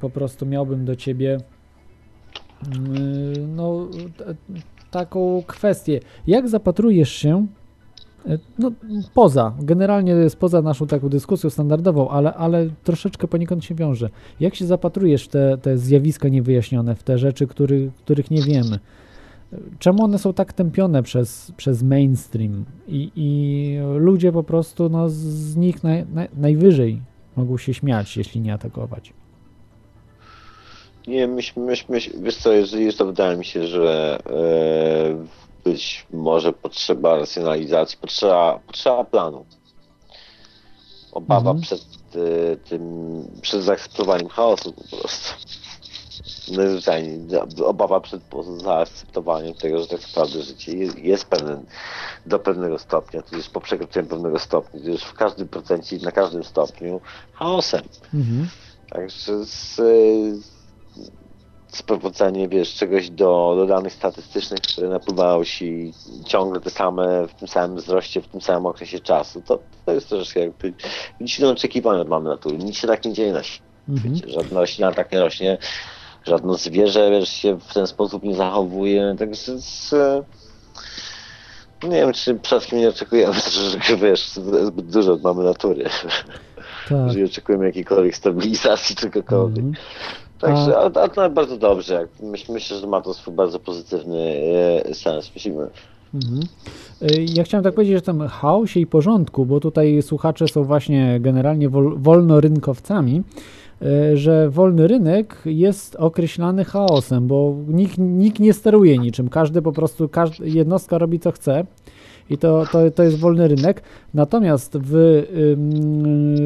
[0.00, 1.38] po prostu miałbym do ciebie
[2.72, 3.88] yy, no,
[4.90, 6.00] taką kwestię.
[6.26, 7.46] Jak zapatrujesz się
[8.26, 8.72] E, No,
[9.14, 14.10] poza, generalnie jest poza naszą taką dyskusją standardową, ale, ale troszeczkę poniekąd się wiąże.
[14.40, 18.78] Jak się zapatrujesz w te, te zjawiska niewyjaśnione, w te rzeczy, który, których nie wiemy?
[19.78, 25.56] Czemu one są tak tępione przez, przez mainstream i, i ludzie po prostu no, z
[25.56, 27.02] nich naj, naj, najwyżej
[27.36, 29.12] mogą się śmiać, jeśli nie atakować?
[31.10, 35.26] Nie, myśl, myśl, wiesz co, jest to wydaje mi się, że e,
[35.64, 39.46] być może potrzeba racjonalizacji, potrzeba, potrzeba planu.
[41.12, 41.60] Obawa Mhm.
[41.60, 41.80] przed
[42.14, 42.82] e, tym,
[43.42, 45.34] przed zaakceptowaniem chaosu po prostu.
[46.56, 47.20] Najzwyczajniej,
[47.64, 48.22] obawa przed
[48.56, 51.66] zaakceptowaniem tego, że tak naprawdę życie jest, jest pewien,
[52.26, 56.12] do pewnego stopnia, to jest po przekroczeniu pewnego stopnia, to jest w każdym procencie, na
[56.12, 57.00] każdym stopniu
[57.32, 57.82] chaosem.
[58.14, 58.48] Mhm.
[58.90, 59.80] Także z,
[61.68, 65.92] sprowadzenie, wiesz, czegoś do, do danych statystycznych, które napływają ci
[66.26, 70.08] ciągle te same, w tym samym wzroście, w tym samym okresie czasu, to, to jest
[70.08, 70.74] troszeczkę jakby
[71.20, 72.58] dziwne oczekiwania od mamy natury.
[72.58, 73.70] Nic się tak nie dzieje na świecie.
[73.88, 74.14] Mhm.
[74.26, 75.58] Żadna roślina tak nie rośnie,
[76.24, 79.94] żadne zwierzę wiesz, się w ten sposób nie zachowuje, także z,
[81.82, 83.34] nie wiem, czy przede wszystkim nie oczekujemy,
[83.86, 85.84] że wiesz, zbyt dużo od mamy natury,
[86.88, 87.10] Tak.
[87.10, 89.64] że nie oczekujemy jakiejkolwiek stabilizacji czegokolwiek.
[89.64, 89.84] Mhm.
[90.40, 91.94] Także, ale, ale to bardzo dobrze.
[91.94, 94.18] jak- Myśl, myślę, że ma to swój bardzo pozytywny
[94.84, 95.30] e, sens.
[95.34, 95.66] Myślimy.
[96.14, 96.40] Mhm.
[97.02, 101.18] Y, Ja chciałem tak powiedzieć, że tam chaosie i porządku, bo tutaj słuchacze są właśnie
[101.20, 103.22] generalnie wol, wolnorynkowcami,
[103.82, 109.28] y, że wolny rynek jest określany chaosem, bo nikt, nikt nie steruje niczym.
[109.28, 111.64] Każdy po prostu, każdy, jednostka robi co chce.
[112.30, 113.82] I to, to, to jest wolny rynek.
[114.14, 115.22] Natomiast w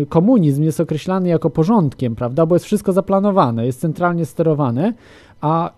[0.08, 2.46] komunizm jest określany jako porządkiem, prawda?
[2.46, 4.92] Bo jest wszystko zaplanowane, jest centralnie sterowane,
[5.40, 5.70] a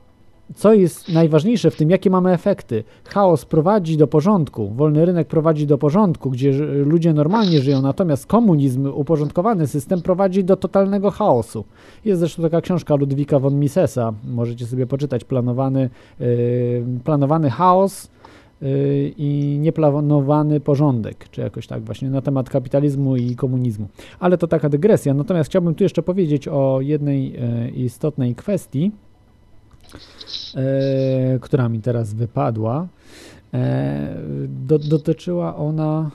[0.55, 2.85] co jest najważniejsze w tym, jakie mamy efekty?
[3.05, 6.53] Chaos prowadzi do porządku, wolny rynek prowadzi do porządku, gdzie
[6.85, 11.65] ludzie normalnie żyją, natomiast komunizm, uporządkowany system prowadzi do totalnego chaosu.
[12.05, 15.91] Jest zresztą taka książka Ludwika von Misesa, możecie sobie poczytać, planowany,
[17.05, 18.09] planowany chaos
[19.17, 23.89] i nieplanowany porządek, czy jakoś tak właśnie na temat kapitalizmu i komunizmu.
[24.21, 28.93] Ale to taka dygresja, natomiast chciałbym tu jeszcze powiedzieć o jednej yy, istotnej kwestii,
[30.55, 32.87] e, która mi teraz wypadła.
[34.49, 36.11] Do, dotyczyła ona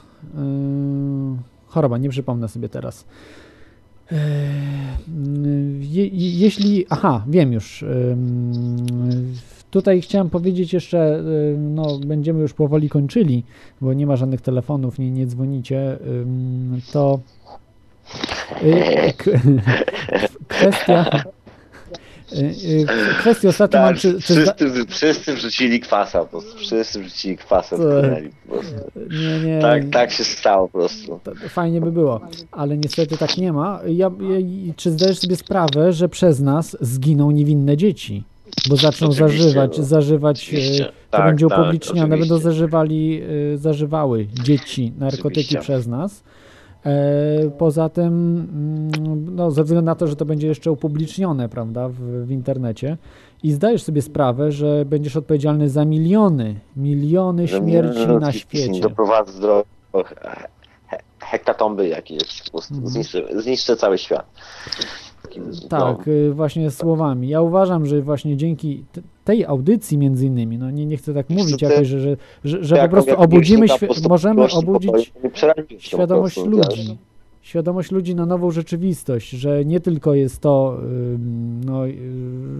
[1.66, 3.04] choroba, nie przypomnę sobie teraz.
[5.80, 6.06] Je,
[6.38, 6.86] jeśli.
[6.90, 7.84] Aha, wiem już.
[9.72, 11.22] Tutaj chciałem powiedzieć jeszcze,
[11.58, 13.44] no będziemy już powoli kończyli,
[13.80, 15.98] bo nie ma żadnych telefonów, nie, nie dzwonicie,
[16.92, 17.20] to
[18.62, 19.12] y,
[20.48, 21.24] kwestia
[22.32, 22.86] Y, y,
[23.18, 23.94] kwestię ostatnio tak, mam...
[23.94, 24.84] Czy, czy wszyscy, zda...
[24.88, 26.58] wszyscy wrzucili kwasa po prostu.
[26.58, 28.74] Wszyscy wrzucili kwasa po prostu.
[29.10, 29.60] Nie, nie.
[29.60, 31.20] Tak, tak się stało po prostu.
[31.48, 32.20] Fajnie by było,
[32.52, 33.80] ale niestety tak nie ma.
[33.86, 38.24] Ja, ja, czy zdajesz sobie sprawę, że przez nas zginą niewinne dzieci?
[38.68, 39.84] Bo zaczną oczywiście, zażywać, no.
[39.84, 40.84] zażywać, oczywiście.
[40.84, 43.22] to tak, będzie tak, upublicznione, tak, będą zażywali,
[43.56, 45.60] zażywały dzieci narkotyki oczywiście.
[45.60, 46.22] przez nas.
[46.86, 51.88] E, poza tym, mm, no, ze względu na to, że to będzie jeszcze upublicznione, prawda,
[51.88, 52.96] w, w internecie
[53.42, 58.80] i zdajesz sobie sprawę, że będziesz odpowiedzialny za miliony, miliony śmierci na świecie.
[58.80, 59.64] Doprowadzę do
[61.20, 61.88] hektatomby
[62.50, 62.92] prostu mhm.
[62.92, 64.26] zniszczę, zniszczę cały świat.
[65.68, 66.34] Tak, no.
[66.34, 67.28] właśnie słowami.
[67.28, 68.84] Ja uważam, że właśnie dzięki
[69.24, 72.76] tej audycji między innymi, no nie, nie chcę tak mówić jakoś, że, że, że, że
[72.76, 73.66] po prostu obudzimy,
[74.08, 75.12] możemy obudzić
[75.78, 76.98] świadomość ludzi
[77.42, 80.80] świadomość ludzi na nową rzeczywistość, że nie tylko jest to,
[81.64, 81.94] no, y,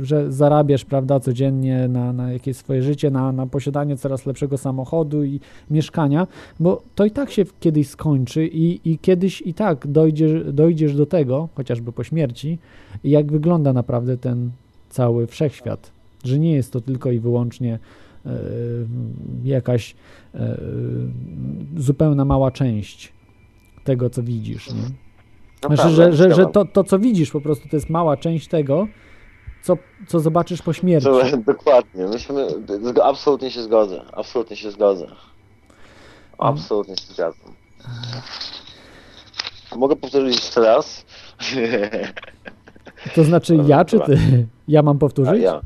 [0.03, 5.25] że zarabiasz, prawda, codziennie na, na jakieś swoje życie, na, na posiadanie coraz lepszego samochodu
[5.25, 6.27] i mieszkania,
[6.61, 11.07] bo to i tak się kiedyś skończy i, i kiedyś i tak dojdziesz, dojdziesz do
[11.07, 12.59] tego, chociażby po śmierci,
[13.05, 14.51] jak wygląda naprawdę ten
[14.91, 15.91] cały wszechświat,
[16.25, 17.79] że nie jest to tylko i wyłącznie
[18.27, 18.31] y,
[19.45, 19.95] jakaś
[20.35, 20.39] y,
[21.77, 23.13] zupełna mała część
[23.85, 24.69] tego, co widzisz.
[24.71, 24.83] Nie?
[25.69, 28.49] No znaczy, że, że, że to, to, co widzisz, po prostu to jest mała część
[28.49, 28.87] tego,
[29.63, 29.77] co,
[30.09, 31.09] co zobaczysz po śmierci.
[31.47, 32.07] Dokładnie.
[32.07, 32.47] Myśmy,
[33.05, 34.03] absolutnie się zgodzę.
[34.13, 35.07] Absolutnie się zgodzę.
[36.39, 37.55] Absolutnie się zgadzam.
[39.77, 41.05] Mogę powtórzyć jeszcze raz?
[43.15, 44.47] To znaczy ja, czy ty?
[44.69, 45.43] Ja mam powtórzyć?
[45.43, 45.61] Ja,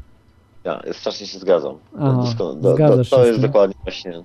[0.64, 0.82] ja.
[0.86, 1.78] ja strasznie się zgadzam.
[1.98, 4.22] Aha, do, do, to, to jest dokładnie właśnie...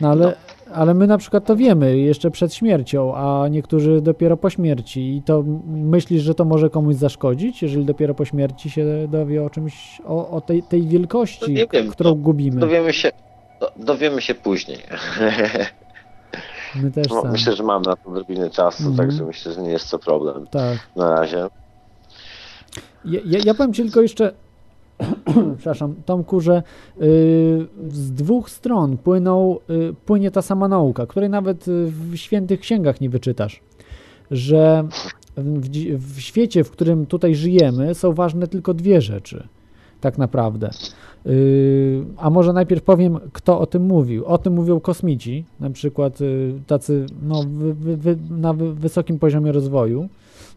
[0.00, 0.36] No ale,
[0.74, 5.16] ale my na przykład to wiemy jeszcze przed śmiercią, a niektórzy dopiero po śmierci.
[5.16, 9.50] I to myślisz, że to może komuś zaszkodzić, jeżeli dopiero po śmierci się dowie o
[9.50, 12.60] czymś, o, o tej, tej wielkości, no wiem, którą gubimy?
[12.60, 13.12] Dowiemy się,
[13.76, 14.78] dowiemy się później.
[16.82, 18.96] My też no, Myślę, że mam na to odrobinę czasu, mhm.
[18.96, 20.46] także myślę, że nie jest to problem.
[20.46, 20.78] Tak.
[20.96, 21.46] Na razie.
[23.04, 24.32] Ja, ja, ja powiem Ci tylko jeszcze
[25.58, 26.62] przepraszam, Tomku, że
[27.02, 33.00] y, z dwóch stron płyną, y, płynie ta sama nauka, której nawet w świętych księgach
[33.00, 33.60] nie wyczytasz,
[34.30, 34.84] że
[35.36, 35.68] w,
[36.14, 39.46] w świecie, w którym tutaj żyjemy, są ważne tylko dwie rzeczy,
[40.00, 40.70] tak naprawdę.
[41.26, 44.26] Y, a może najpierw powiem, kto o tym mówił.
[44.26, 46.18] O tym mówią kosmici, na przykład
[46.66, 47.44] tacy no,
[48.30, 50.08] na wysokim poziomie rozwoju,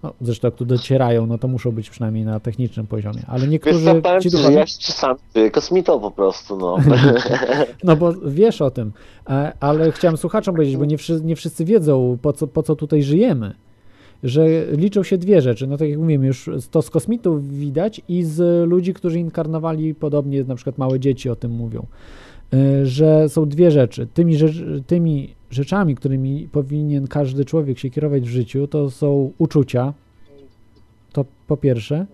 [0.03, 3.93] no, zresztą jak tu docierają, no to muszą być przynajmniej na technicznym poziomie, ale niektórzy...
[3.93, 4.55] Wiesz, co, ci duchowi...
[4.55, 5.19] ja czasami
[5.51, 6.77] kosmitą po prostu, no.
[7.83, 8.91] no bo wiesz o tym,
[9.29, 12.75] e, ale chciałem słuchaczom powiedzieć, bo nie, wszyscy, nie wszyscy wiedzą, po co, po co
[12.75, 13.55] tutaj żyjemy,
[14.23, 18.23] że liczą się dwie rzeczy, no tak jak mówiłem, już to z kosmitów widać i
[18.23, 21.85] z ludzi, którzy inkarnowali podobnie, na przykład małe dzieci o tym mówią,
[22.83, 24.07] że są dwie rzeczy.
[24.13, 29.93] Tymi, rzecz, tymi rzeczami, którymi powinien każdy człowiek się kierować w życiu, to są uczucia,
[31.11, 32.05] to po pierwsze,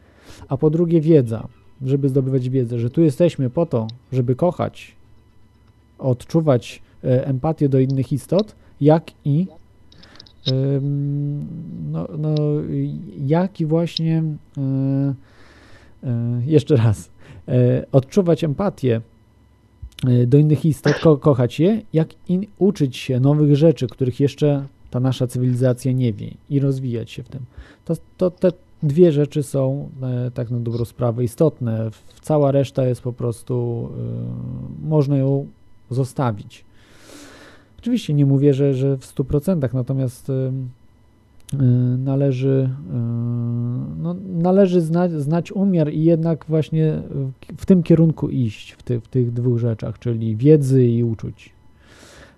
[0.47, 1.47] a po drugie wiedza,
[1.85, 4.95] żeby zdobywać wiedzę, że tu jesteśmy po to, żeby kochać,
[5.99, 9.47] odczuwać e, empatię do innych istot, jak i
[11.91, 12.35] no, no,
[13.25, 14.23] jak i właśnie
[14.57, 15.13] e,
[16.45, 17.09] jeszcze raz
[17.91, 19.01] odczuwać empatię Y,
[20.27, 24.99] do innych istot, ko kochać je, jak i uczyć się nowych rzeczy, których jeszcze ta
[24.99, 27.41] nasza cywilizacja nie wie i rozwijać się w tym.
[27.85, 28.51] To, to te
[28.83, 31.89] dwie rzeczy są e, tak na dobrą sprawę istotne.
[32.21, 33.89] Cała reszta jest po prostu,
[34.83, 35.47] e, można ją
[35.89, 36.65] zostawić.
[37.79, 40.78] Oczywiście nie mówię, że, że w 100%, natomiast e, Y,
[41.97, 42.97] należy, y,
[43.97, 47.01] no, należy znać, znać umiar i jednak właśnie
[47.57, 51.53] w tym kierunku iść, w, ty, w tych dwóch rzeczach, czyli wiedzy i uczuć.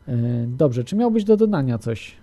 [0.08, 0.12] Y,
[0.48, 2.16] dobrze, czy miałbyś do dodania coś?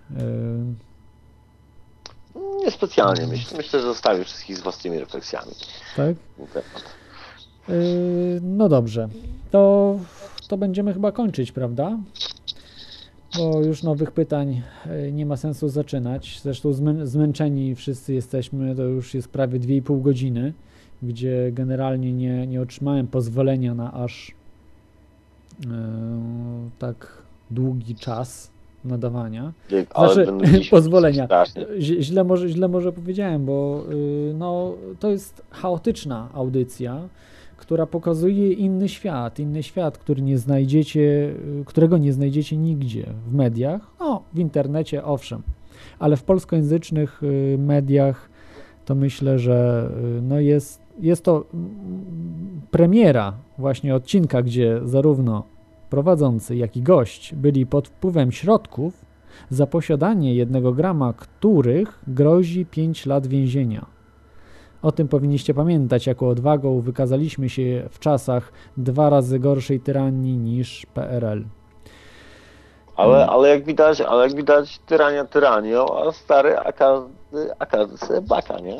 [2.64, 3.26] Niespecjalnie.
[3.26, 5.52] Myślę, myślę, że zostawię wszystkich z własnymi refleksjami.
[5.96, 6.16] Tak?
[8.42, 9.08] No dobrze.
[9.50, 9.98] To,
[10.48, 11.98] to będziemy chyba kończyć, prawda?
[13.36, 16.40] Bo już nowych pytań e, nie ma sensu zaczynać.
[16.42, 16.72] Zresztą
[17.02, 20.52] zmęczeni wszyscy jesteśmy, to już jest prawie 2,5 godziny,
[21.02, 24.34] gdzie generalnie nie, nie otrzymałem pozwolenia na aż
[25.66, 25.70] e,
[26.78, 28.50] tak długi czas
[28.84, 29.52] nadawania.
[29.94, 30.26] Znaczy,
[30.70, 31.28] pozwolenia.
[31.78, 37.08] Źle może, źle może powiedziałem, bo y, no, to jest chaotyczna audycja,
[37.58, 43.34] która pokazuje inny świat, inny świat, który nie znajdziecie, y, którego nie znajdziecie nigdzie w
[43.34, 45.42] mediach, no w internecie owszem,
[45.98, 48.30] ale w polskojęzycznych y, mediach
[48.84, 55.44] to myślę, że y, no jest, jest to mm, premiera właśnie odcinka, gdzie zarówno
[55.90, 59.04] prowadzący, jak i gość byli pod wpływem środków,
[59.50, 63.97] za posiadanie jednego grama których grozi 5 lat więzienia.
[64.82, 70.86] O tym powinniście pamiętać, jako odwagą wykazaliśmy się w czasach dwa razy gorszej tyranii niż
[70.94, 71.44] PRL.
[72.96, 76.72] Ale, ale jak widać, ale jak widać tyrania tyranią, a stary, a
[77.32, 78.76] każdy, a każdy sobie baka, nie?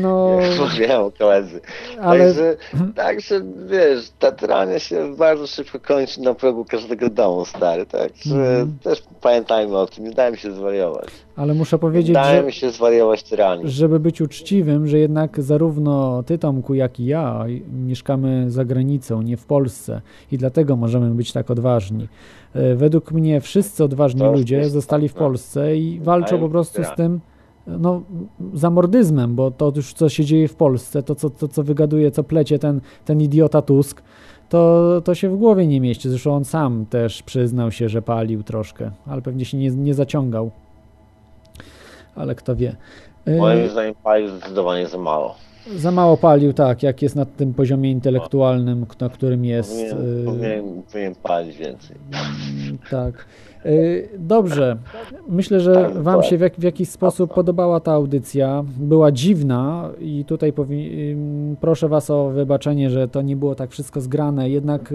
[0.00, 1.60] No, Jak mówią koledzy.
[2.00, 2.56] ale Także,
[2.94, 3.40] także
[3.70, 7.86] wiesz, ta tyrania się bardzo szybko kończy na progu każdego domu, stary.
[7.86, 8.78] Także Mhm.
[8.82, 11.08] też pamiętajmy o tym, nie dajmy się zwariować.
[11.36, 13.70] ale muszę Nie powiedzieć, że, dajmy się zwariować tyranii.
[13.70, 19.36] żeby być uczciwym, że jednak zarówno ty, Tomku, jak i ja mieszkamy za granicą, nie
[19.36, 20.00] w Polsce
[20.32, 22.08] i dlatego możemy być tak odważni.
[22.54, 25.28] E, Według mnie wszyscy odważni To ludzie zostali w prawda.
[25.28, 27.20] Polsce i walczą po prostu z tym
[27.66, 28.02] no,
[28.54, 32.24] zamordyzmem, bo to już co się dzieje w Polsce, to co, to, co wygaduje, co
[32.24, 34.02] plecie ten, ten idiota Tusk,
[34.48, 36.08] to, to się w głowie nie mieści.
[36.08, 40.50] Zresztą on sam też przyznał się, że palił troszkę, ale pewnie się nie, nie zaciągał.
[42.14, 42.76] Ale kto wie.
[43.26, 45.34] E, Moim zdaniem paliw zdecydowanie za mało.
[45.76, 49.72] Za mało palił, tak, jak jest na tym poziomie intelektualnym, na którym jest.
[49.90, 51.96] Powinien, y, powinien, powinien palić więcej.
[52.64, 53.26] mm, Tak.
[53.66, 54.76] Y, Dobrze.
[55.28, 58.64] Myślę, że Tak, Wam się w, jak, w jakiś sposób podobała ta audycja.
[58.78, 60.52] Była dziwna i tutaj
[61.60, 64.50] proszę Was o wybaczenie, że to nie było tak wszystko zgrane.
[64.50, 64.94] Jednak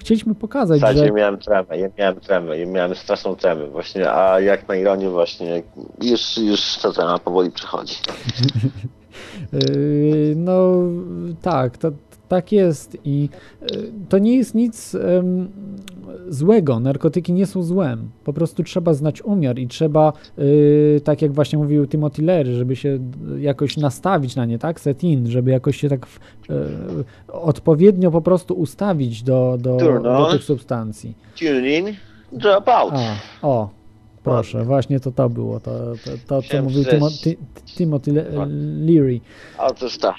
[0.00, 1.12] chcieliśmy W pokazać, zasadzie że.
[1.12, 5.62] miałem tremę, ja miałem tremę, ja miałem straszną tremę właśnie, a jak na ironię właśnie,
[6.02, 7.94] już, już ta trema powoli przechodzi.
[9.52, 10.72] Yy, No
[11.42, 11.90] tak, to,
[12.28, 13.28] tak jest i
[13.62, 14.96] yy, to nie jest nic
[16.28, 16.80] złego.
[16.80, 18.08] Narkotyki nie są złem.
[18.24, 22.76] Po prostu trzeba znać umiar i trzeba, yy, tak jak właśnie mówił Timothy Leary, żeby
[22.76, 22.98] się
[23.38, 24.80] jakoś nastawić na nie, tak?
[24.80, 26.06] Set in, żeby jakoś się tak
[26.48, 26.56] yy,
[27.32, 31.14] odpowiednio po prostu ustawić do, do, do tych substancji.
[31.38, 31.86] Tune in,
[32.32, 32.94] drop out.
[33.42, 33.70] A, o,
[34.22, 35.70] proszę, właśnie to to było, to,
[36.04, 36.84] to, to co mówił.
[36.84, 37.36] Timo, Ti-
[37.76, 38.46] Timothy Le-
[38.86, 39.20] Leary.
[39.58, 40.14] Otóż tak.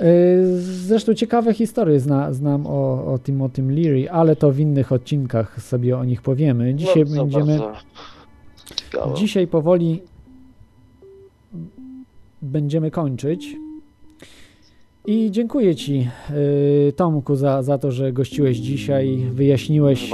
[0.00, 5.62] Yy, Zresztą ciekawe historie zna, znam o, o Timothy Leary, ale to w innych odcinkach
[5.62, 6.74] sobie o nich powiemy.
[6.74, 7.58] Dzisiaj Bardzo, będziemy.
[7.58, 9.14] bardzo.
[9.14, 10.02] Dzisiaj powoli
[12.42, 13.56] będziemy kończyć.
[15.08, 16.08] I dziękuję Ci,
[16.84, 19.26] yy, Tomku, za, za to, że gościłeś dzisiaj.
[19.32, 20.10] Wyjaśniłeś,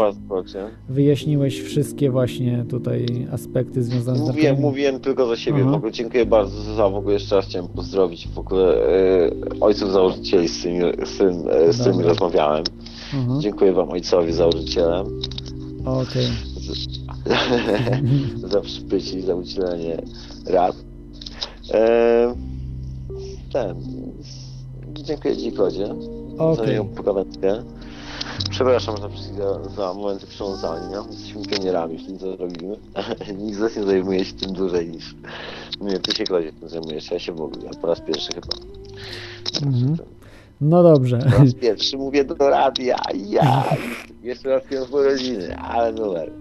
[0.89, 5.59] wyjaśniłeś wszystkie właśnie tutaj aspekty związane z Mówiłem, mówiłem tylko za siebie.
[5.63, 5.71] Aha.
[5.71, 9.31] W ogóle dziękuję bardzo za w ogóle jeszcze raz chciałem pozdrowić w ogóle e,
[9.61, 12.65] ojców założycieli, z którymi, z, tym, e, z którymi rozmawiałem.
[13.15, 15.07] Aha, Dziękuję wam ojcowi założycielem
[15.85, 16.27] Okej.
[18.53, 20.03] za przybycie i za udzielenie
[20.47, 20.77] rad.
[21.71, 22.35] E,
[23.53, 24.04] ten.
[25.05, 25.87] Dziękuję Ci, Kodzie,
[26.37, 26.75] za Okej.
[26.75, 27.63] nią pogadankę.
[28.51, 31.05] Przepraszam za, za, za momenty przełączania.
[31.11, 32.77] Jesteśmy pionierami w tym, co robimy.
[33.39, 35.15] Nikt z nas nie zajmuje się tym dłużej niż...
[35.81, 37.11] Nie, Ty się, Kodzie, tym zajmujesz.
[37.11, 37.71] Ja się w ogóle.
[37.81, 38.57] Po raz pierwszy chyba.
[39.67, 39.97] Mhm.
[40.61, 41.19] No dobrze.
[41.19, 42.97] Po raz pierwszy mówię do radia.
[43.29, 43.65] Ja!
[44.23, 46.33] Jeszcze raz w urodziny, ale numer.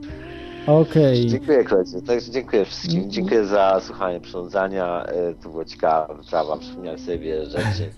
[0.68, 1.28] Okej.
[1.28, 2.01] Dziękuję Kodzie.
[2.01, 2.91] Także dziękuję wszystkim.
[2.95, 3.11] Mhm.
[3.11, 5.05] Dziękuję za słuchanie przyrządzania.
[5.05, 6.57] E, To była ciekawa wyprawa.
[6.57, 7.89] Przypomniałem sobie wiele rzeczy.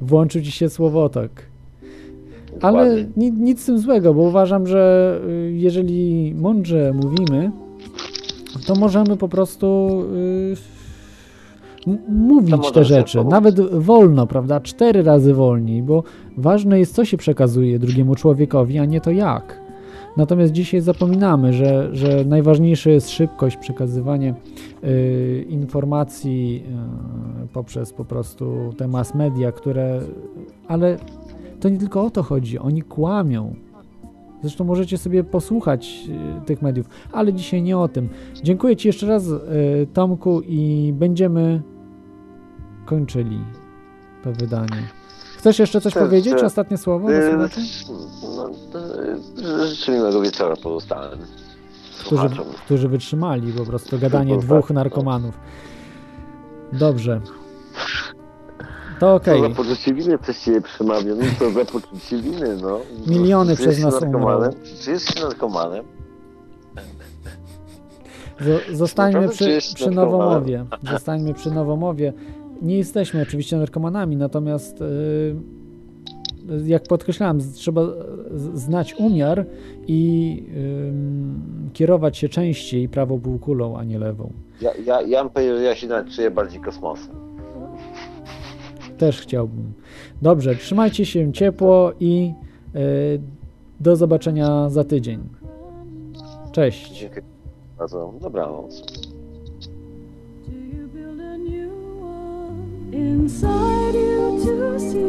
[0.00, 1.30] Włączył Ci się słowotok.
[2.62, 3.06] Ale Dokładnie.
[3.16, 7.50] ni, nic z tym złego, bo uważam, że y, jeżeli mądrze mówimy,
[8.66, 9.90] to możemy po prostu
[11.86, 13.24] y, mówić te rzeczy.
[13.24, 14.60] Nawet wolno, prawda?
[14.60, 16.02] Cztery razy wolniej, bo
[16.36, 19.60] ważne jest, co się przekazuje drugiemu człowiekowi, a nie to jak.
[20.18, 24.34] Natomiast dzisiaj zapominamy, że, że najważniejsze jest szybkość, przekazywanie
[24.84, 26.64] y, informacji
[27.44, 30.00] y, poprzez po prostu te mass media, które.
[30.68, 30.98] Ale
[31.60, 33.54] to nie tylko o to chodzi, oni kłamią.
[34.40, 36.08] Zresztą możecie sobie posłuchać
[36.42, 38.08] y, tych mediów, ale dzisiaj nie o tym.
[38.42, 39.40] Dziękuję Ci jeszcze raz, y,
[39.92, 41.62] Tomku, i będziemy
[42.86, 43.38] kończyli
[44.24, 44.97] to wydanie.
[45.38, 46.34] Chcesz jeszcze coś powiedzieć?
[46.42, 47.08] Ostatnie słowo?
[47.08, 47.60] do E, słuchaczy?
[48.36, 48.50] No,
[49.62, 51.18] e, życzę miłego wieczora pozostałym
[52.04, 52.28] którzy,
[52.64, 55.38] którzy wytrzymali po prostu gadanie dwóch narkomanów.
[56.72, 57.20] Dobrze.
[59.00, 59.42] To Co okej.
[59.42, 61.14] za poczucie winy przez ciebie przemawia?
[61.14, 62.80] No co za poczucie winy, no.
[63.06, 64.50] Miliony Czy przez nas umrą.
[64.82, 65.84] Czy jesteś narkomanem?
[68.72, 69.90] Zostańmy przy, przy?
[69.90, 70.64] Nowomowie.
[70.90, 72.12] Zostańmy przy Nowomowie.
[72.62, 75.34] Nie jesteśmy oczywiście narkomanami, natomiast y,
[76.66, 77.82] jak podkreślałem, trzeba
[78.54, 79.46] znać umiar
[79.86, 80.42] i
[81.72, 84.32] kierować się częściej prawą półkulą, a nie lewą.
[84.60, 87.14] Ja, ja, ja bym powiedział, że ja się nawet czuję bardziej kosmosem.
[88.98, 89.72] Też chciałbym.
[90.22, 92.32] Dobrze, trzymajcie się ciepło i
[92.74, 93.20] y,
[93.80, 95.20] do zobaczenia za tydzień.
[96.52, 97.00] Cześć.
[97.00, 97.22] Dziękuję
[97.78, 98.14] bardzo.
[98.20, 98.82] Dobranoc.
[102.98, 105.08] Inside you to see?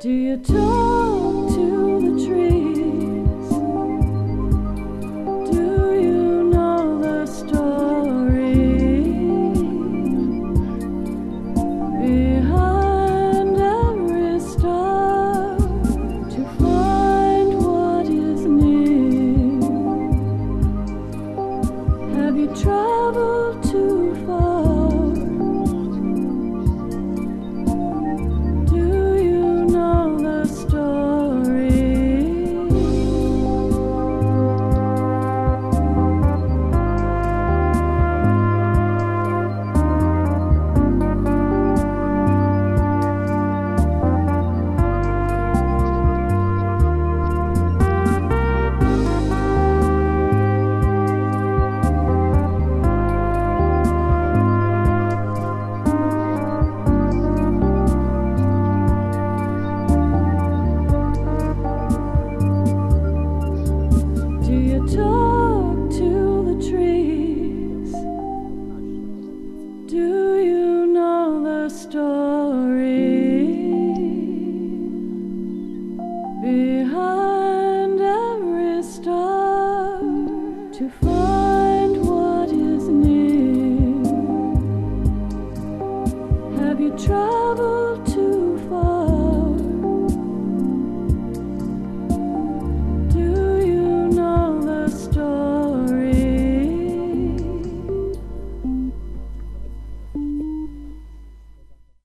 [0.00, 2.57] Do you talk to the trees?